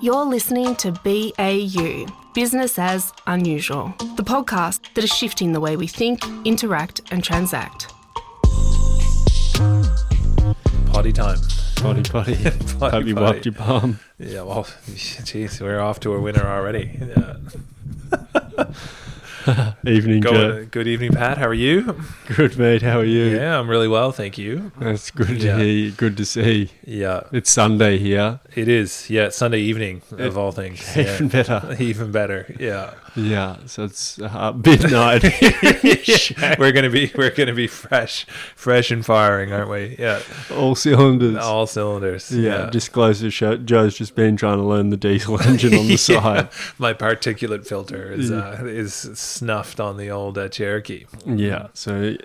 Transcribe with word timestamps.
You're 0.00 0.24
listening 0.24 0.76
to 0.76 0.92
BAU, 0.92 2.06
Business 2.34 2.78
as 2.78 3.12
Unusual, 3.26 3.92
the 4.16 4.22
podcast 4.22 4.80
that 4.94 5.02
is 5.02 5.10
shifting 5.10 5.52
the 5.52 5.60
way 5.60 5.76
we 5.76 5.86
think, 5.88 6.22
interact, 6.44 7.00
and 7.10 7.22
transact. 7.22 7.88
Potty 10.92 11.12
time. 11.12 11.38
Potty 11.76 12.02
potty. 12.10 12.36
Potty, 12.78 12.96
Hope 12.96 13.06
you 13.06 13.14
potty. 13.14 13.14
wiped 13.14 13.44
your 13.46 13.54
palm. 13.54 13.98
Yeah, 14.18 14.42
well, 14.42 14.64
jeez, 14.86 15.60
we're 15.60 15.80
off 15.80 16.00
to 16.00 16.12
a 16.14 16.20
winner 16.20 16.46
already. 16.46 16.98
Yeah. 17.00 17.36
Evening, 19.86 20.20
Joe, 20.22 20.66
good 20.70 20.86
evening, 20.86 21.12
Pat. 21.12 21.38
How 21.38 21.46
are 21.46 21.54
you? 21.54 21.96
Good 22.36 22.58
mate. 22.58 22.82
How 22.82 22.98
are 22.98 23.04
you? 23.04 23.24
Yeah, 23.36 23.58
I'm 23.58 23.68
really 23.68 23.88
well, 23.88 24.12
thank 24.12 24.36
you. 24.36 24.72
That's 24.78 25.10
good 25.10 25.28
to 25.28 25.34
Yeah. 25.34 25.56
hear. 25.56 25.64
you, 25.66 25.90
Good 25.92 26.16
to 26.18 26.26
see. 26.26 26.70
Yeah, 26.84 27.22
It's 27.32 27.50
Sunday 27.50 27.96
here. 27.98 28.40
it 28.54 28.68
is. 28.68 29.08
Yeah, 29.08 29.26
it's 29.26 29.36
Sunday 29.36 29.60
evening 29.60 30.02
of 30.12 30.36
all 30.36 30.52
things. 30.52 30.84
Yeah. 30.96 31.14
Even 31.14 31.28
better. 31.28 31.76
Even 31.80 32.12
better. 32.12 32.54
Yeah. 32.58 32.94
Yeah. 33.16 33.56
So 33.66 33.84
it's 33.84 34.20
uh, 34.20 34.52
midnight. 34.64 35.22
we're 36.58 36.72
gonna 36.72 36.90
be 36.90 37.10
we're 37.16 37.30
gonna 37.30 37.54
be 37.54 37.66
fresh, 37.66 38.24
fresh 38.54 38.90
and 38.90 39.04
firing, 39.04 39.52
aren't 39.52 39.70
we? 39.70 39.96
Yeah, 39.98 40.20
All 40.54 40.74
cylinders. 40.74 41.36
all 41.36 41.66
cylinders. 41.66 42.30
yeah. 42.30 42.70
Disclosure 42.70 43.30
show. 43.30 43.56
Joe's 43.56 43.96
just 43.96 44.14
been 44.14 44.36
trying 44.36 44.58
to 44.58 44.64
learn 44.64 44.90
the 44.90 44.96
diesel 44.96 45.40
engine 45.48 45.74
on 45.74 45.86
the 45.86 45.92
Yeah. 45.92 45.96
side. 45.96 46.48
My 46.78 46.94
particulate 46.94 47.66
filter 47.66 48.12
is 48.12 48.30
uh, 48.30 48.62
is 48.64 48.94
snuffed 48.94 49.80
on 49.80 49.96
the 49.96 50.10
old 50.10 50.38
uh, 50.38 50.48
Cherokee. 50.48 51.06
Yeah. 51.26 51.68
So 51.74 52.16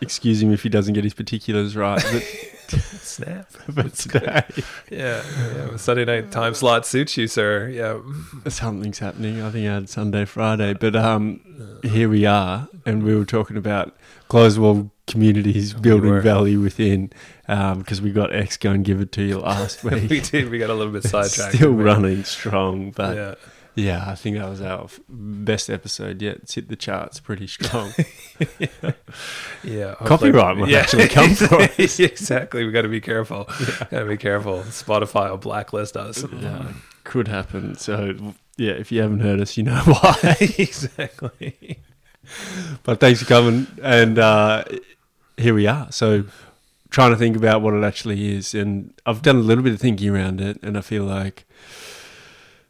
excuse 0.00 0.42
him 0.42 0.52
if 0.52 0.62
he 0.62 0.68
doesn't 0.68 0.94
get 0.94 1.04
his 1.04 1.14
particulars 1.14 1.74
right. 1.76 2.02
But, 2.12 2.22
Snap. 2.70 3.50
but 3.68 3.94
today 3.94 4.44
Yeah, 4.90 5.22
yeah. 5.54 5.76
Sunday 5.76 6.04
night 6.04 6.30
time 6.30 6.54
slot 6.54 6.86
suits 6.86 7.16
you, 7.16 7.26
sir. 7.26 7.68
Yeah. 7.68 8.00
something's 8.48 8.98
happening. 8.98 9.42
I 9.42 9.50
think 9.50 9.68
I 9.68 9.74
had 9.74 9.88
Sunday, 9.88 10.24
Friday, 10.24 10.74
but 10.74 10.96
um, 10.96 11.40
here 11.82 12.08
we 12.08 12.26
are, 12.26 12.68
and 12.84 13.02
we 13.02 13.14
were 13.14 13.24
talking 13.24 13.56
about 13.56 13.96
closed 14.28 14.58
wall 14.58 14.90
communities 15.06 15.72
building 15.72 16.10
were. 16.10 16.20
value 16.20 16.60
within, 16.60 17.12
because 17.46 18.00
we 18.00 18.10
got 18.10 18.34
X 18.34 18.56
go 18.56 18.72
and 18.72 18.84
give 18.84 19.00
it 19.00 19.12
to 19.12 19.22
you 19.22 19.38
last 19.38 19.84
week. 19.84 20.10
we 20.10 20.20
did. 20.20 20.50
We 20.50 20.58
got 20.58 20.70
a 20.70 20.74
little 20.74 20.92
bit 20.92 21.04
sidetracked. 21.04 21.54
Still 21.54 21.72
running 21.72 22.24
strong, 22.24 22.90
but 22.90 23.16
yeah. 23.16 23.34
Yeah. 23.76 24.04
I 24.10 24.14
think 24.16 24.36
that 24.38 24.48
was 24.48 24.60
our 24.60 24.88
best 25.08 25.70
episode 25.70 26.20
yet. 26.22 26.36
It's 26.38 26.54
hit 26.54 26.68
the 26.68 26.76
charts 26.76 27.20
pretty 27.20 27.46
strong. 27.46 27.92
Yeah. 29.64 29.94
Copyright 30.04 30.56
might 30.56 30.72
actually 30.72 31.08
come 31.08 31.34
for 31.34 31.54
us. 31.62 31.98
exactly. 32.00 32.64
We've 32.64 32.72
got 32.72 32.82
to 32.82 32.88
be 32.88 33.00
careful. 33.00 33.46
Yeah. 33.60 33.86
Got 33.90 34.00
to 34.00 34.06
be 34.06 34.16
careful. 34.16 34.60
Spotify 34.64 35.30
will 35.30 35.38
blacklist 35.38 35.96
us. 35.96 36.24
yeah, 36.40 36.72
could 37.04 37.28
happen. 37.28 37.76
So 37.76 38.34
yeah, 38.56 38.72
if 38.72 38.92
you 38.92 39.00
haven't 39.02 39.20
heard 39.20 39.40
us, 39.40 39.56
you 39.56 39.62
know 39.64 39.80
why. 39.84 40.36
exactly. 40.58 41.78
But 42.82 43.00
thanks 43.00 43.20
for 43.20 43.26
coming, 43.26 43.66
and 43.82 44.18
uh, 44.18 44.64
here 45.36 45.54
we 45.54 45.66
are. 45.66 45.90
So, 45.92 46.24
trying 46.90 47.10
to 47.12 47.16
think 47.16 47.36
about 47.36 47.62
what 47.62 47.74
it 47.74 47.84
actually 47.84 48.34
is, 48.34 48.52
and 48.54 48.92
I've 49.06 49.22
done 49.22 49.36
a 49.36 49.40
little 49.40 49.62
bit 49.62 49.72
of 49.74 49.80
thinking 49.80 50.08
around 50.08 50.40
it, 50.40 50.58
and 50.62 50.76
I 50.76 50.80
feel 50.80 51.04
like 51.04 51.44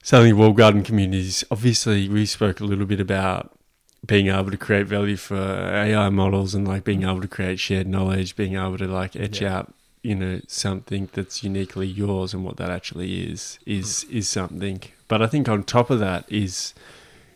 something 0.07 0.37
walled 0.37 0.57
garden 0.57 0.85
communities. 0.85 1.43
Obviously, 1.51 2.09
we 2.09 2.25
spoke 2.27 2.61
a 2.61 2.65
little 2.65 2.87
bit 2.87 3.01
about 3.01 3.59
being 4.07 4.29
able 4.29 4.53
to 4.53 4.57
create 4.57 4.87
value 4.87 5.17
for 5.17 5.35
AI 5.37 6.09
models, 6.11 6.55
and 6.55 6.67
like 6.67 6.85
being 6.85 7.03
able 7.03 7.21
to 7.21 7.27
create 7.27 7.59
shared 7.59 7.89
knowledge, 7.89 8.37
being 8.37 8.55
able 8.55 8.79
to 8.79 8.87
like 8.87 9.17
etch 9.17 9.41
Yeah. 9.41 9.57
out, 9.57 9.75
you 10.05 10.15
know, 10.15 10.41
something 10.47 11.09
that's 11.13 11.43
uniquely 11.43 11.89
yours, 11.89 12.33
and 12.33 12.45
what 12.45 12.57
that 12.59 12.71
actually 12.71 13.29
is 13.33 13.59
is 13.67 14.07
mm. 14.09 14.19
is 14.19 14.29
something. 14.29 14.81
But 15.09 15.23
I 15.23 15.27
think 15.27 15.49
on 15.49 15.65
top 15.65 15.91
of 15.91 15.99
that 15.99 16.25
is 16.29 16.73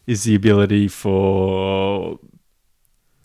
is 0.07 0.23
the 0.23 0.37
ability 0.37 0.87
for 0.87 2.21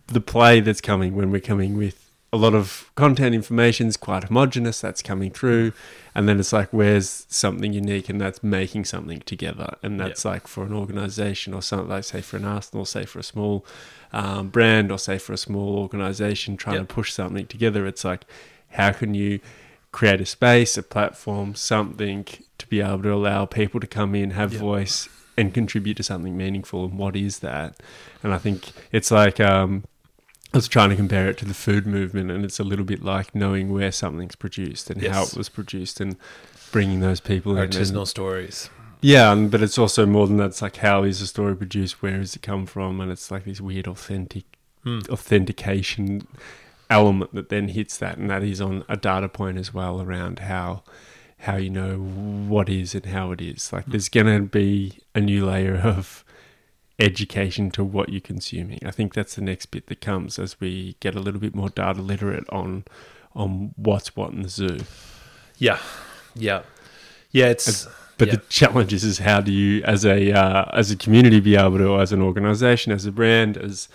the 0.07 0.21
play 0.21 0.59
that's 0.59 0.81
coming 0.81 1.13
when 1.15 1.29
we're 1.29 1.39
coming 1.39 1.77
with 1.77 2.04
a 2.33 2.37
lot 2.37 2.53
of 2.53 2.91
content 2.95 3.33
information 3.33 3.87
is 3.87 3.95
quite 3.95 4.25
homogenous 4.25 4.81
that's 4.81 5.01
coming 5.01 5.31
through 5.31 5.71
and 6.13 6.27
then 6.27 6.37
it's 6.39 6.51
like 6.51 6.67
where's 6.73 7.25
something 7.29 7.71
unique 7.71 8.09
and 8.09 8.19
that's 8.19 8.43
making 8.43 8.83
something 8.83 9.19
together 9.21 9.77
and 9.81 9.99
that's 9.99 10.25
like 10.25 10.45
for 10.47 10.65
an 10.65 10.73
organization 10.73 11.53
or 11.53 11.61
something 11.61 11.87
like 11.89 12.03
say 12.03 12.19
for 12.21 12.35
an 12.37 12.43
arsenal 12.43 12.83
say 12.83 13.05
for 13.05 13.19
a 13.19 13.23
small 13.23 13.65
um, 14.11 14.49
brand 14.49 14.91
or 14.91 14.97
say 14.99 15.17
for 15.17 15.31
a 15.33 15.37
small 15.37 15.77
organization 15.77 16.57
trying 16.57 16.77
Yep. 16.79 16.87
to 16.89 16.93
push 16.93 17.13
something 17.13 17.45
together 17.47 17.85
it's 17.87 18.03
like 18.03 18.25
how 18.71 18.91
can 18.91 19.13
you 19.13 19.39
create 19.93 20.19
a 20.19 20.25
space 20.25 20.77
a 20.77 20.83
platform 20.83 21.55
something 21.55 22.25
to 22.57 22.67
be 22.67 22.81
able 22.81 23.03
to 23.03 23.13
allow 23.13 23.45
people 23.45 23.79
to 23.79 23.87
come 23.87 24.13
in 24.13 24.31
have 24.31 24.51
Yep. 24.51 24.61
voice 24.61 25.07
and 25.37 25.53
contribute 25.53 25.95
to 25.97 26.03
something 26.03 26.35
meaningful 26.35 26.83
and 26.85 26.97
what 26.97 27.15
is 27.15 27.39
that 27.39 27.75
and 28.23 28.33
i 28.33 28.37
think 28.37 28.71
it's 28.91 29.11
like 29.11 29.39
um, 29.39 29.85
I 30.55 30.57
was 30.57 30.67
trying 30.69 30.89
to 30.89 30.95
compare 30.95 31.27
it 31.29 31.37
to 31.39 31.45
the 31.45 31.53
food 31.53 31.85
movement, 31.85 32.31
and 32.31 32.45
it's 32.45 32.59
a 32.59 32.63
little 32.63 32.85
bit 32.85 33.03
like 33.03 33.35
knowing 33.35 33.73
where 33.73 33.91
something's 33.91 34.35
produced 34.35 34.89
and 34.89 35.05
how 35.05 35.23
it 35.23 35.35
was 35.35 35.49
produced, 35.49 35.99
and 35.99 36.15
bringing 36.71 37.01
those 37.01 37.19
people 37.19 37.57
in. 37.57 37.63
and- 37.63 37.73
Artisanal 37.73 38.07
stories. 38.07 38.69
yeah, 39.01 39.31
and, 39.33 39.51
but 39.51 39.61
it's 39.61 39.77
also 39.77 40.05
more 40.05 40.27
than 40.27 40.37
that. 40.37 40.45
It's 40.47 40.61
like 40.61 40.77
how 40.77 41.03
is 41.03 41.19
the 41.19 41.27
story 41.27 41.55
produced? 41.57 42.01
Where 42.01 42.17
does 42.19 42.35
it 42.37 42.41
come 42.41 42.65
from? 42.65 43.01
And 43.01 43.11
it's 43.11 43.29
like 43.29 43.43
this 43.43 43.59
weird 43.61 43.87
authentic 43.87 44.45
Hmm. 44.83 44.99
authentication 45.09 46.27
element 46.89 47.33
that 47.33 47.49
then 47.49 47.67
hits 47.69 47.97
that, 47.97 48.17
and 48.17 48.29
that 48.29 48.43
is 48.43 48.61
on 48.61 48.85
a 48.87 48.95
data 48.95 49.27
point 49.27 49.57
as 49.57 49.73
well 49.73 50.01
around 50.01 50.39
how 50.39 50.83
how 51.39 51.57
you 51.57 51.69
know 51.69 51.97
what 51.97 52.69
is 52.69 52.95
and 52.95 53.07
how 53.07 53.31
it 53.31 53.41
is. 53.41 53.73
Like 53.73 53.85
there's 53.87 54.09
gonna 54.09 54.39
be 54.41 54.99
a 55.13 55.19
new 55.21 55.45
layer 55.45 55.75
of 55.75 56.23
education 56.99 57.71
to 57.71 57.83
what 57.83 58.09
you're 58.09 58.21
consuming. 58.21 58.79
I 58.85 58.91
think 58.91 59.13
that's 59.13 59.35
the 59.35 59.41
next 59.41 59.67
bit 59.67 59.87
that 59.87 60.01
comes 60.01 60.39
as 60.39 60.59
we 60.59 60.95
get 60.99 61.15
a 61.15 61.19
little 61.19 61.39
bit 61.41 61.53
more 61.55 61.69
data 61.69 62.01
literate 62.01 62.49
on 62.49 62.85
on 63.35 63.73
what's 63.75 64.15
what 64.15 64.31
in 64.31 64.43
the 64.43 64.49
zoo. 64.49 64.79
Yeah. 65.57 65.79
Yeah. 66.35 66.61
Yeah. 67.31 67.47
It's. 67.47 67.87
But 68.17 68.29
Yeah. 68.29 68.35
the 68.35 68.41
challenge 68.47 68.93
is, 68.93 69.03
is 69.03 69.17
how 69.19 69.41
do 69.41 69.51
you, 69.51 69.83
as 69.83 70.05
a 70.05 70.31
uh, 70.31 70.65
as 70.73 70.89
a 70.89 70.95
community, 70.95 71.41
be 71.41 71.57
able 71.57 71.77
to, 71.79 71.99
as 71.99 72.13
an 72.13 72.21
organization, 72.21 72.93
as 72.93 73.05
a 73.05 73.11
brand, 73.11 73.57
as 73.57 73.89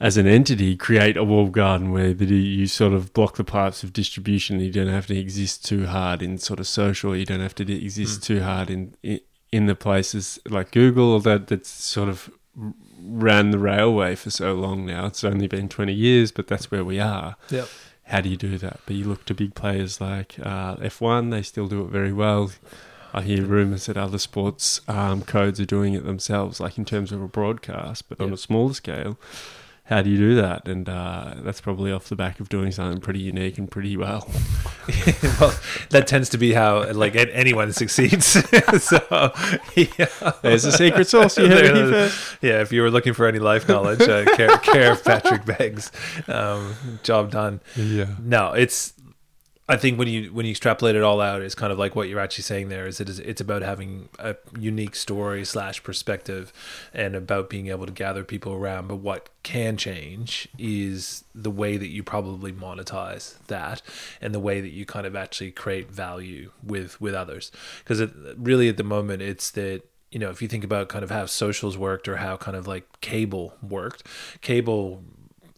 as 0.00 0.16
an 0.16 0.26
entity, 0.26 0.76
create 0.76 1.16
a 1.18 1.24
walled 1.24 1.52
garden 1.52 1.90
where 1.90 2.14
that 2.14 2.30
you 2.30 2.66
sort 2.66 2.94
of 2.94 3.12
block 3.12 3.36
the 3.36 3.44
pipes 3.44 3.82
of 3.82 3.92
distribution. 3.92 4.60
You 4.60 4.70
don't 4.72 4.86
have 4.88 5.06
to 5.08 5.18
exist 5.18 5.66
too 5.66 5.84
hard 5.86 6.22
in 6.22 6.38
sort 6.38 6.58
of 6.60 6.66
social. 6.66 7.14
You 7.14 7.26
don't 7.26 7.40
have 7.40 7.54
to 7.56 7.66
Mm. 7.66 7.82
exist 7.82 8.22
too 8.22 8.40
hard 8.42 8.70
in, 8.70 8.94
in 9.02 9.20
in 9.52 9.66
the 9.66 9.74
places 9.74 10.38
like 10.48 10.70
Google 10.70 11.18
that 11.20 11.46
that's 11.46 11.68
sort 11.68 12.08
of 12.08 12.30
ran 13.00 13.50
the 13.50 13.58
railway 13.58 14.14
for 14.14 14.30
so 14.30 14.54
long 14.54 14.84
now. 14.84 15.06
It's 15.06 15.24
only 15.24 15.46
been 15.46 15.68
twenty 15.68 15.94
years, 15.94 16.32
but 16.32 16.46
that's 16.46 16.70
where 16.70 16.84
we 16.84 17.00
are 17.00 17.36
yeah. 17.50 17.64
how 18.04 18.20
do 18.20 18.28
you 18.28 18.36
do 18.36 18.58
that? 18.58 18.80
But 18.86 18.96
you 18.96 19.04
look 19.04 19.24
to 19.26 19.34
big 19.34 19.54
players 19.54 20.00
like 20.00 20.36
uh, 20.42 20.76
F1, 20.76 21.30
they 21.30 21.42
still 21.42 21.68
do 21.68 21.82
it 21.82 21.90
very 21.90 22.12
well. 22.12 22.50
I 23.14 23.22
hear 23.22 23.44
rumours 23.44 23.86
that 23.86 23.96
other 23.96 24.18
sports 24.18 24.82
um, 24.86 25.22
codes 25.22 25.58
are 25.60 25.64
doing 25.64 25.94
it 25.94 26.04
themselves, 26.04 26.60
like 26.60 26.76
in 26.76 26.84
terms 26.84 27.10
of 27.10 27.22
a 27.22 27.28
broadcast, 27.28 28.08
but 28.08 28.20
on 28.20 28.32
a 28.32 28.36
smaller 28.36 28.74
scale. 28.74 29.18
How 29.88 30.02
do 30.02 30.10
you 30.10 30.18
do 30.18 30.34
that? 30.34 30.68
And 30.68 30.86
uh, 30.86 31.34
that's 31.38 31.62
probably 31.62 31.90
off 31.90 32.10
the 32.10 32.16
back 32.16 32.40
of 32.40 32.50
doing 32.50 32.72
something 32.72 33.00
pretty 33.00 33.20
unique 33.20 33.56
and 33.56 33.70
pretty 33.70 33.96
well. 33.96 34.28
well, 35.40 35.58
that 35.88 36.04
tends 36.06 36.28
to 36.30 36.38
be 36.38 36.52
how 36.52 36.92
like 36.92 37.16
anyone 37.16 37.72
succeeds. 37.72 38.26
so, 38.82 39.32
yeah. 39.74 40.32
There's 40.42 40.66
a 40.66 40.72
secret 40.72 41.08
sauce. 41.08 41.38
You 41.38 41.48
heard. 41.48 42.12
Yeah, 42.42 42.60
if 42.60 42.70
you 42.70 42.82
were 42.82 42.90
looking 42.90 43.14
for 43.14 43.26
any 43.26 43.38
life 43.38 43.66
knowledge, 43.66 44.02
uh, 44.02 44.26
care, 44.36 44.58
care 44.58 44.92
of 44.92 45.02
Patrick 45.02 45.46
Beggs. 45.46 45.90
Um, 46.28 46.74
job 47.02 47.30
done. 47.30 47.60
Yeah. 47.74 48.14
No, 48.22 48.52
it's. 48.52 48.92
I 49.70 49.76
think 49.76 49.98
when 49.98 50.08
you 50.08 50.32
when 50.32 50.46
you 50.46 50.52
extrapolate 50.52 50.96
it 50.96 51.02
all 51.02 51.20
out, 51.20 51.42
it's 51.42 51.54
kind 51.54 51.70
of 51.70 51.78
like 51.78 51.94
what 51.94 52.08
you're 52.08 52.20
actually 52.20 52.44
saying 52.44 52.70
there. 52.70 52.86
Is 52.86 53.00
it 53.00 53.08
is 53.08 53.18
it's 53.18 53.40
about 53.40 53.60
having 53.60 54.08
a 54.18 54.34
unique 54.58 54.96
story 54.96 55.44
slash 55.44 55.82
perspective, 55.82 56.52
and 56.94 57.14
about 57.14 57.50
being 57.50 57.66
able 57.66 57.84
to 57.84 57.92
gather 57.92 58.24
people 58.24 58.54
around. 58.54 58.88
But 58.88 58.96
what 58.96 59.28
can 59.42 59.76
change 59.76 60.48
is 60.58 61.24
the 61.34 61.50
way 61.50 61.76
that 61.76 61.88
you 61.88 62.02
probably 62.02 62.50
monetize 62.50 63.36
that, 63.48 63.82
and 64.22 64.34
the 64.34 64.40
way 64.40 64.62
that 64.62 64.70
you 64.70 64.86
kind 64.86 65.06
of 65.06 65.14
actually 65.14 65.50
create 65.50 65.90
value 65.90 66.50
with 66.62 66.98
with 66.98 67.12
others. 67.12 67.52
Because 67.80 68.10
really 68.38 68.70
at 68.70 68.78
the 68.78 68.84
moment, 68.84 69.20
it's 69.20 69.50
that 69.50 69.82
you 70.10 70.18
know 70.18 70.30
if 70.30 70.40
you 70.40 70.48
think 70.48 70.64
about 70.64 70.88
kind 70.88 71.04
of 71.04 71.10
how 71.10 71.26
socials 71.26 71.76
worked 71.76 72.08
or 72.08 72.16
how 72.16 72.38
kind 72.38 72.56
of 72.56 72.66
like 72.66 72.86
cable 73.02 73.52
worked, 73.60 74.02
cable 74.40 75.04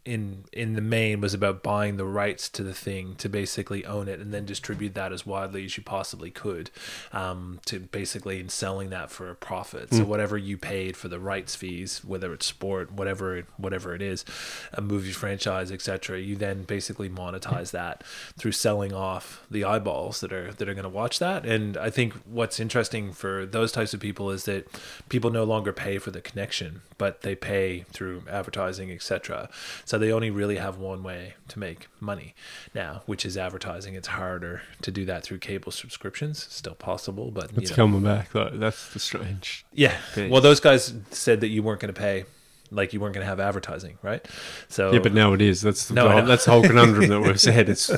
in 0.04 0.44
in 0.52 0.74
the 0.74 0.80
main 0.80 1.20
was 1.20 1.34
about 1.34 1.62
buying 1.62 1.98
the 1.98 2.06
rights 2.06 2.48
to 2.48 2.62
the 2.62 2.72
thing 2.72 3.14
to 3.16 3.28
basically 3.28 3.84
own 3.84 4.08
it 4.08 4.18
and 4.18 4.32
then 4.32 4.46
distribute 4.46 4.94
that 4.94 5.12
as 5.12 5.26
widely 5.26 5.64
as 5.64 5.76
you 5.76 5.82
possibly 5.82 6.30
could 6.30 6.70
um, 7.12 7.60
to 7.66 7.78
basically 7.78 8.40
in 8.40 8.48
selling 8.48 8.88
that 8.90 9.10
for 9.10 9.30
a 9.30 9.34
profit. 9.34 9.92
So 9.92 10.04
whatever 10.04 10.38
you 10.38 10.56
paid 10.56 10.96
for 10.96 11.08
the 11.08 11.20
rights 11.20 11.54
fees 11.54 12.02
whether 12.04 12.32
it's 12.32 12.46
sport 12.46 12.92
whatever 12.92 13.42
whatever 13.58 13.94
it 13.94 14.00
is 14.00 14.24
a 14.72 14.80
movie 14.80 15.12
franchise 15.12 15.70
etc 15.70 16.18
you 16.18 16.34
then 16.34 16.62
basically 16.62 17.10
monetize 17.10 17.70
that 17.72 18.02
through 18.38 18.52
selling 18.52 18.94
off 18.94 19.44
the 19.50 19.64
eyeballs 19.64 20.20
that 20.20 20.32
are 20.32 20.52
that 20.52 20.68
are 20.68 20.74
going 20.74 20.84
to 20.84 20.88
watch 20.88 21.18
that. 21.18 21.44
And 21.44 21.76
i 21.76 21.90
think 21.90 22.14
what's 22.24 22.58
interesting 22.58 23.12
for 23.12 23.44
those 23.44 23.70
types 23.70 23.92
of 23.92 24.00
people 24.00 24.30
is 24.30 24.44
that 24.44 24.66
people 25.10 25.30
no 25.30 25.44
longer 25.44 25.72
pay 25.72 25.98
for 25.98 26.10
the 26.10 26.22
connection 26.22 26.80
but 26.96 27.20
they 27.20 27.34
pay 27.34 27.84
through 27.92 28.22
advertising 28.30 28.90
etc 28.90 29.48
so 29.90 29.98
they 29.98 30.12
only 30.12 30.30
really 30.30 30.56
have 30.56 30.78
one 30.78 31.02
way 31.02 31.34
to 31.48 31.58
make 31.58 31.88
money 31.98 32.32
now 32.76 33.02
which 33.06 33.24
is 33.26 33.36
advertising 33.36 33.94
it's 33.94 34.06
harder 34.08 34.62
to 34.82 34.90
do 34.92 35.04
that 35.04 35.24
through 35.24 35.38
cable 35.38 35.72
subscriptions 35.72 36.46
still 36.48 36.76
possible 36.76 37.32
but 37.32 37.50
you 37.52 37.58
It's 37.62 37.70
know. 37.70 37.76
coming 37.76 38.02
back 38.04 38.30
though. 38.30 38.50
That's 38.52 38.92
the 38.92 39.00
strange. 39.00 39.64
yeah 39.72 39.96
piece. 40.14 40.30
well 40.30 40.40
those 40.40 40.60
guys 40.60 40.94
said 41.10 41.40
that 41.40 41.48
you 41.48 41.62
weren't 41.64 41.80
going 41.80 41.92
to 41.92 42.00
pay 42.00 42.24
like 42.70 42.92
you 42.92 43.00
weren't 43.00 43.14
going 43.14 43.24
to 43.24 43.28
have 43.28 43.40
advertising 43.40 43.98
right 44.00 44.24
so 44.68 44.92
Yeah, 44.92 45.00
but 45.00 45.12
now 45.12 45.32
it 45.32 45.42
is. 45.42 45.60
That's 45.60 45.88
the 45.88 45.94
No, 45.94 46.08
whole, 46.08 46.22
that's 46.24 46.44
the 46.44 46.52
whole 46.52 46.62
conundrum 46.62 47.08
that 47.08 47.20
we've 47.20 47.40
said. 47.50 47.68
It's 47.68 47.90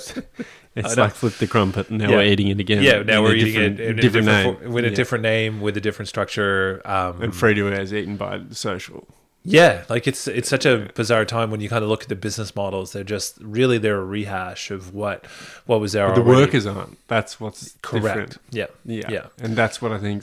it's 0.74 0.96
like 0.96 1.12
flip 1.12 1.34
the 1.34 1.46
crumpet, 1.46 1.90
and 1.90 1.98
now 1.98 2.08
Yeah. 2.08 2.16
we're 2.16 2.32
eating 2.32 2.48
it 2.48 2.58
again. 2.58 2.82
yeah 2.82 3.02
now 3.02 3.22
we're 3.22 3.34
eating 3.34 3.54
it 3.62 3.78
in 3.80 3.98
a 3.98 4.00
different, 4.00 4.00
different, 4.00 4.26
name 4.26 4.56
fo- 4.56 4.70
with 4.70 4.84
a 4.86 4.90
different 4.90 5.22
name 5.22 5.60
with 5.60 5.76
a 5.76 5.80
different 5.82 6.08
structure 6.08 6.80
um 6.86 7.20
And 7.20 7.36
free 7.36 7.52
to 7.52 7.68
air 7.68 7.82
is 7.82 7.92
eaten 7.92 8.16
by 8.16 8.40
social. 8.50 9.06
Yeah, 9.44 9.82
like 9.88 10.06
it's 10.06 10.28
it's 10.28 10.48
such 10.48 10.64
a 10.66 10.88
bizarre 10.94 11.24
time 11.24 11.50
when 11.50 11.60
you 11.60 11.68
kind 11.68 11.82
of 11.82 11.90
look 11.90 12.02
at 12.04 12.08
the 12.08 12.14
business 12.14 12.54
models. 12.54 12.92
They're 12.92 13.02
just 13.02 13.38
really 13.40 13.76
they're 13.78 13.98
a 14.00 14.04
rehash 14.04 14.70
of 14.70 14.94
what 14.94 15.26
what 15.66 15.80
was 15.80 15.92
there. 15.92 16.06
But 16.08 16.14
the 16.16 16.22
workers 16.22 16.64
aren't. 16.66 16.96
That's 17.08 17.40
what's 17.40 17.74
correct. 17.82 18.04
different. 18.04 18.38
Yeah, 18.50 18.66
Yeah. 18.84 19.10
Yeah. 19.10 19.26
And 19.42 19.56
that's 19.56 19.82
what 19.82 19.90
I 19.90 19.98
think. 19.98 20.22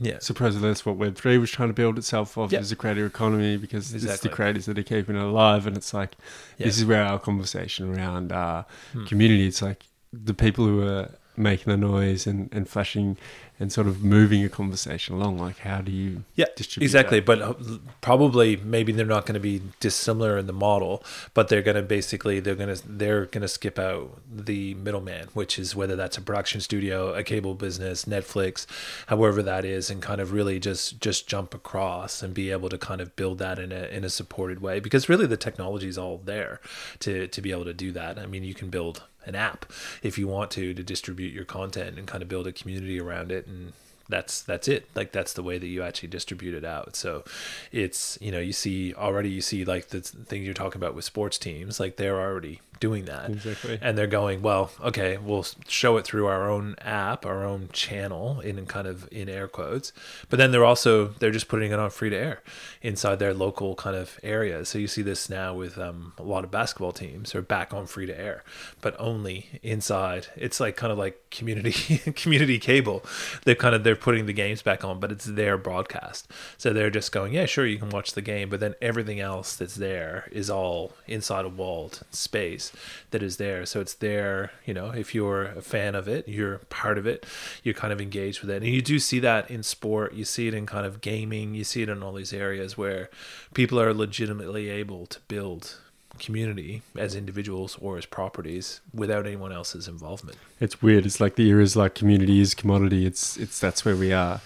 yeah, 0.00 0.18
Supposedly 0.20 0.68
that's 0.68 0.84
what 0.84 0.96
Web 0.96 1.16
three 1.16 1.38
was 1.38 1.50
trying 1.50 1.70
to 1.70 1.72
build 1.74 1.96
itself 1.96 2.36
off 2.36 2.52
Yeah. 2.52 2.58
as 2.60 2.70
a 2.70 2.76
creator 2.76 3.06
economy 3.06 3.56
because 3.56 3.94
it's 3.94 4.20
the 4.20 4.28
creators 4.28 4.66
that 4.66 4.78
are 4.78 4.82
keeping 4.82 5.16
it 5.16 5.22
alive. 5.22 5.66
And 5.66 5.74
it's 5.76 5.94
like 5.94 6.12
Yeah. 6.58 6.66
this 6.66 6.76
is 6.78 6.84
where 6.84 7.02
our 7.04 7.18
conversation 7.18 7.94
around 7.96 8.32
uh, 8.32 8.64
Hmm. 8.92 9.06
community. 9.06 9.46
It's 9.46 9.62
like 9.62 9.84
the 10.12 10.34
people 10.34 10.66
who 10.66 10.86
are 10.86 11.10
making 11.38 11.70
the 11.70 11.76
noise 11.76 12.26
and, 12.26 12.48
and 12.52 12.68
flashing 12.68 13.16
and 13.60 13.72
sort 13.72 13.86
of 13.86 14.02
moving 14.04 14.44
a 14.44 14.48
conversation 14.48 15.14
along. 15.14 15.38
Like 15.38 15.58
how 15.58 15.80
do 15.80 15.90
you 15.90 16.24
yeah, 16.34 16.46
distribute 16.56 16.86
exactly. 16.86 17.20
that? 17.20 17.26
But 17.26 17.42
uh, 17.42 17.54
probably 18.00 18.56
maybe 18.56 18.92
they're 18.92 19.06
not 19.06 19.26
going 19.26 19.34
to 19.34 19.40
be 19.40 19.62
dissimilar 19.80 20.38
in 20.38 20.46
the 20.46 20.52
model, 20.52 21.02
but 21.34 21.48
they're 21.48 21.62
going 21.62 21.76
to 21.76 21.82
basically 21.82 22.40
they're 22.40 22.54
going 22.54 22.74
to 22.74 22.88
they're 22.88 23.26
going 23.26 23.42
to 23.42 23.48
skip 23.48 23.78
out 23.78 24.20
the 24.30 24.74
middleman, 24.74 25.28
which 25.34 25.58
is 25.58 25.74
whether 25.74 25.96
that's 25.96 26.16
a 26.16 26.20
production 26.20 26.60
studio, 26.60 27.14
a 27.14 27.22
cable 27.22 27.54
business, 27.54 28.04
Netflix, 28.04 28.66
however 29.06 29.42
that 29.42 29.64
is, 29.64 29.90
and 29.90 30.00
kind 30.00 30.20
of 30.20 30.32
really 30.32 30.60
just 30.60 31.00
just 31.00 31.26
jump 31.26 31.54
across 31.54 32.22
and 32.22 32.32
be 32.34 32.50
able 32.50 32.68
to 32.68 32.78
kind 32.78 33.00
of 33.00 33.14
build 33.16 33.38
that 33.38 33.58
in 33.58 33.72
a 33.72 33.86
in 33.86 34.04
a 34.04 34.10
supported 34.10 34.60
way 34.60 34.80
because 34.80 35.08
really 35.08 35.26
the 35.26 35.36
technology 35.36 35.88
is 35.88 35.98
all 35.98 36.18
there 36.24 36.60
to 37.00 37.26
to 37.28 37.42
be 37.42 37.50
able 37.50 37.64
to 37.64 37.74
do 37.74 37.92
that. 37.92 38.18
I 38.18 38.26
mean, 38.26 38.44
you 38.44 38.54
can 38.54 38.70
build 38.70 39.02
an 39.26 39.34
app 39.34 39.66
if 40.02 40.18
you 40.18 40.26
want 40.26 40.50
to 40.50 40.72
to 40.74 40.82
distribute 40.82 41.32
your 41.32 41.44
content 41.44 41.98
and 41.98 42.06
kind 42.06 42.22
of 42.22 42.28
build 42.28 42.46
a 42.46 42.52
community 42.52 43.00
around 43.00 43.30
it 43.30 43.46
and 43.48 43.72
that's 44.08 44.42
that's 44.42 44.68
it. 44.68 44.88
Like 44.94 45.12
that's 45.12 45.34
the 45.34 45.42
way 45.42 45.58
that 45.58 45.66
you 45.66 45.82
actually 45.82 46.08
distribute 46.08 46.54
it 46.54 46.64
out. 46.64 46.96
So 46.96 47.24
it's 47.72 48.18
you 48.20 48.32
know 48.32 48.40
you 48.40 48.52
see 48.52 48.94
already 48.94 49.28
you 49.28 49.40
see 49.40 49.64
like 49.64 49.88
the 49.88 50.00
things 50.00 50.44
you're 50.44 50.54
talking 50.54 50.80
about 50.80 50.94
with 50.94 51.04
sports 51.04 51.38
teams 51.38 51.78
like 51.78 51.96
they're 51.96 52.20
already 52.20 52.60
doing 52.80 53.04
that. 53.06 53.30
Exactly. 53.30 53.78
and 53.80 53.96
they're 53.96 54.06
going 54.06 54.42
well 54.42 54.70
okay 54.80 55.16
we'll 55.18 55.46
show 55.66 55.96
it 55.96 56.04
through 56.04 56.26
our 56.26 56.48
own 56.48 56.74
app 56.80 57.24
our 57.26 57.44
own 57.44 57.68
channel 57.72 58.40
in 58.40 58.64
kind 58.66 58.86
of 58.86 59.08
in 59.12 59.28
air 59.28 59.48
quotes. 59.48 59.92
But 60.28 60.38
then 60.38 60.52
they're 60.52 60.64
also 60.64 61.08
they're 61.08 61.30
just 61.30 61.48
putting 61.48 61.72
it 61.72 61.78
on 61.78 61.90
free 61.90 62.10
to 62.10 62.16
air 62.16 62.42
inside 62.82 63.18
their 63.18 63.34
local 63.34 63.74
kind 63.74 63.96
of 63.96 64.18
area. 64.22 64.64
So 64.64 64.78
you 64.78 64.86
see 64.88 65.02
this 65.02 65.28
now 65.28 65.54
with 65.54 65.78
um, 65.78 66.12
a 66.18 66.22
lot 66.22 66.44
of 66.44 66.50
basketball 66.50 66.92
teams 66.92 67.34
are 67.34 67.42
back 67.42 67.72
on 67.74 67.86
free 67.86 68.06
to 68.06 68.18
air 68.18 68.44
but 68.80 68.94
only 68.98 69.60
inside. 69.62 70.28
It's 70.36 70.60
like 70.60 70.76
kind 70.76 70.92
of 70.92 70.98
like 70.98 71.30
community 71.30 71.98
community 72.12 72.58
cable. 72.58 73.04
They're 73.44 73.54
kind 73.54 73.74
of 73.74 73.84
they're 73.84 73.96
putting 73.96 74.26
the 74.26 74.32
games 74.32 74.62
back 74.62 74.84
on 74.84 75.00
but 75.00 75.12
it's 75.12 75.24
their 75.24 75.56
broadcast. 75.58 76.28
So 76.56 76.72
they're 76.72 76.90
just 76.90 77.12
going 77.12 77.32
yeah 77.34 77.46
sure 77.46 77.66
you 77.66 77.78
can 77.78 77.90
watch 77.90 78.12
the 78.12 78.22
game 78.22 78.48
but 78.48 78.60
then 78.60 78.74
everything 78.80 79.20
else 79.20 79.56
that's 79.56 79.76
there 79.76 80.28
is 80.32 80.50
all 80.50 80.92
inside 81.06 81.44
a 81.44 81.48
walled 81.48 82.00
space 82.10 82.67
that 83.10 83.22
is 83.22 83.36
there 83.36 83.64
so 83.66 83.80
it's 83.80 83.94
there 83.94 84.52
you 84.64 84.74
know 84.74 84.90
if 84.90 85.14
you're 85.14 85.44
a 85.44 85.62
fan 85.62 85.94
of 85.94 86.08
it 86.08 86.26
you're 86.28 86.58
part 86.70 86.98
of 86.98 87.06
it 87.06 87.26
you're 87.62 87.74
kind 87.74 87.92
of 87.92 88.00
engaged 88.00 88.40
with 88.40 88.50
it 88.50 88.62
and 88.62 88.72
you 88.72 88.82
do 88.82 88.98
see 88.98 89.18
that 89.18 89.50
in 89.50 89.62
sport 89.62 90.14
you 90.14 90.24
see 90.24 90.48
it 90.48 90.54
in 90.54 90.66
kind 90.66 90.86
of 90.86 91.00
gaming 91.00 91.54
you 91.54 91.64
see 91.64 91.82
it 91.82 91.88
in 91.88 92.02
all 92.02 92.12
these 92.12 92.32
areas 92.32 92.76
where 92.76 93.10
people 93.54 93.80
are 93.80 93.92
legitimately 93.94 94.68
able 94.68 95.06
to 95.06 95.18
build 95.28 95.78
community 96.18 96.82
as 96.96 97.14
individuals 97.14 97.78
or 97.80 97.96
as 97.96 98.04
properties 98.04 98.80
without 98.92 99.26
anyone 99.26 99.52
else's 99.52 99.86
involvement 99.86 100.36
It's 100.60 100.82
weird. 100.82 101.06
It's 101.06 101.20
like 101.20 101.36
the 101.36 101.48
era 101.48 101.62
is 101.62 101.76
like 101.76 101.94
community 101.94 102.40
is 102.40 102.54
commodity. 102.54 103.06
It's 103.06 103.36
it's 103.36 103.58
that's 103.60 103.84
where 103.84 103.94
we 103.96 104.12
are. 104.12 104.40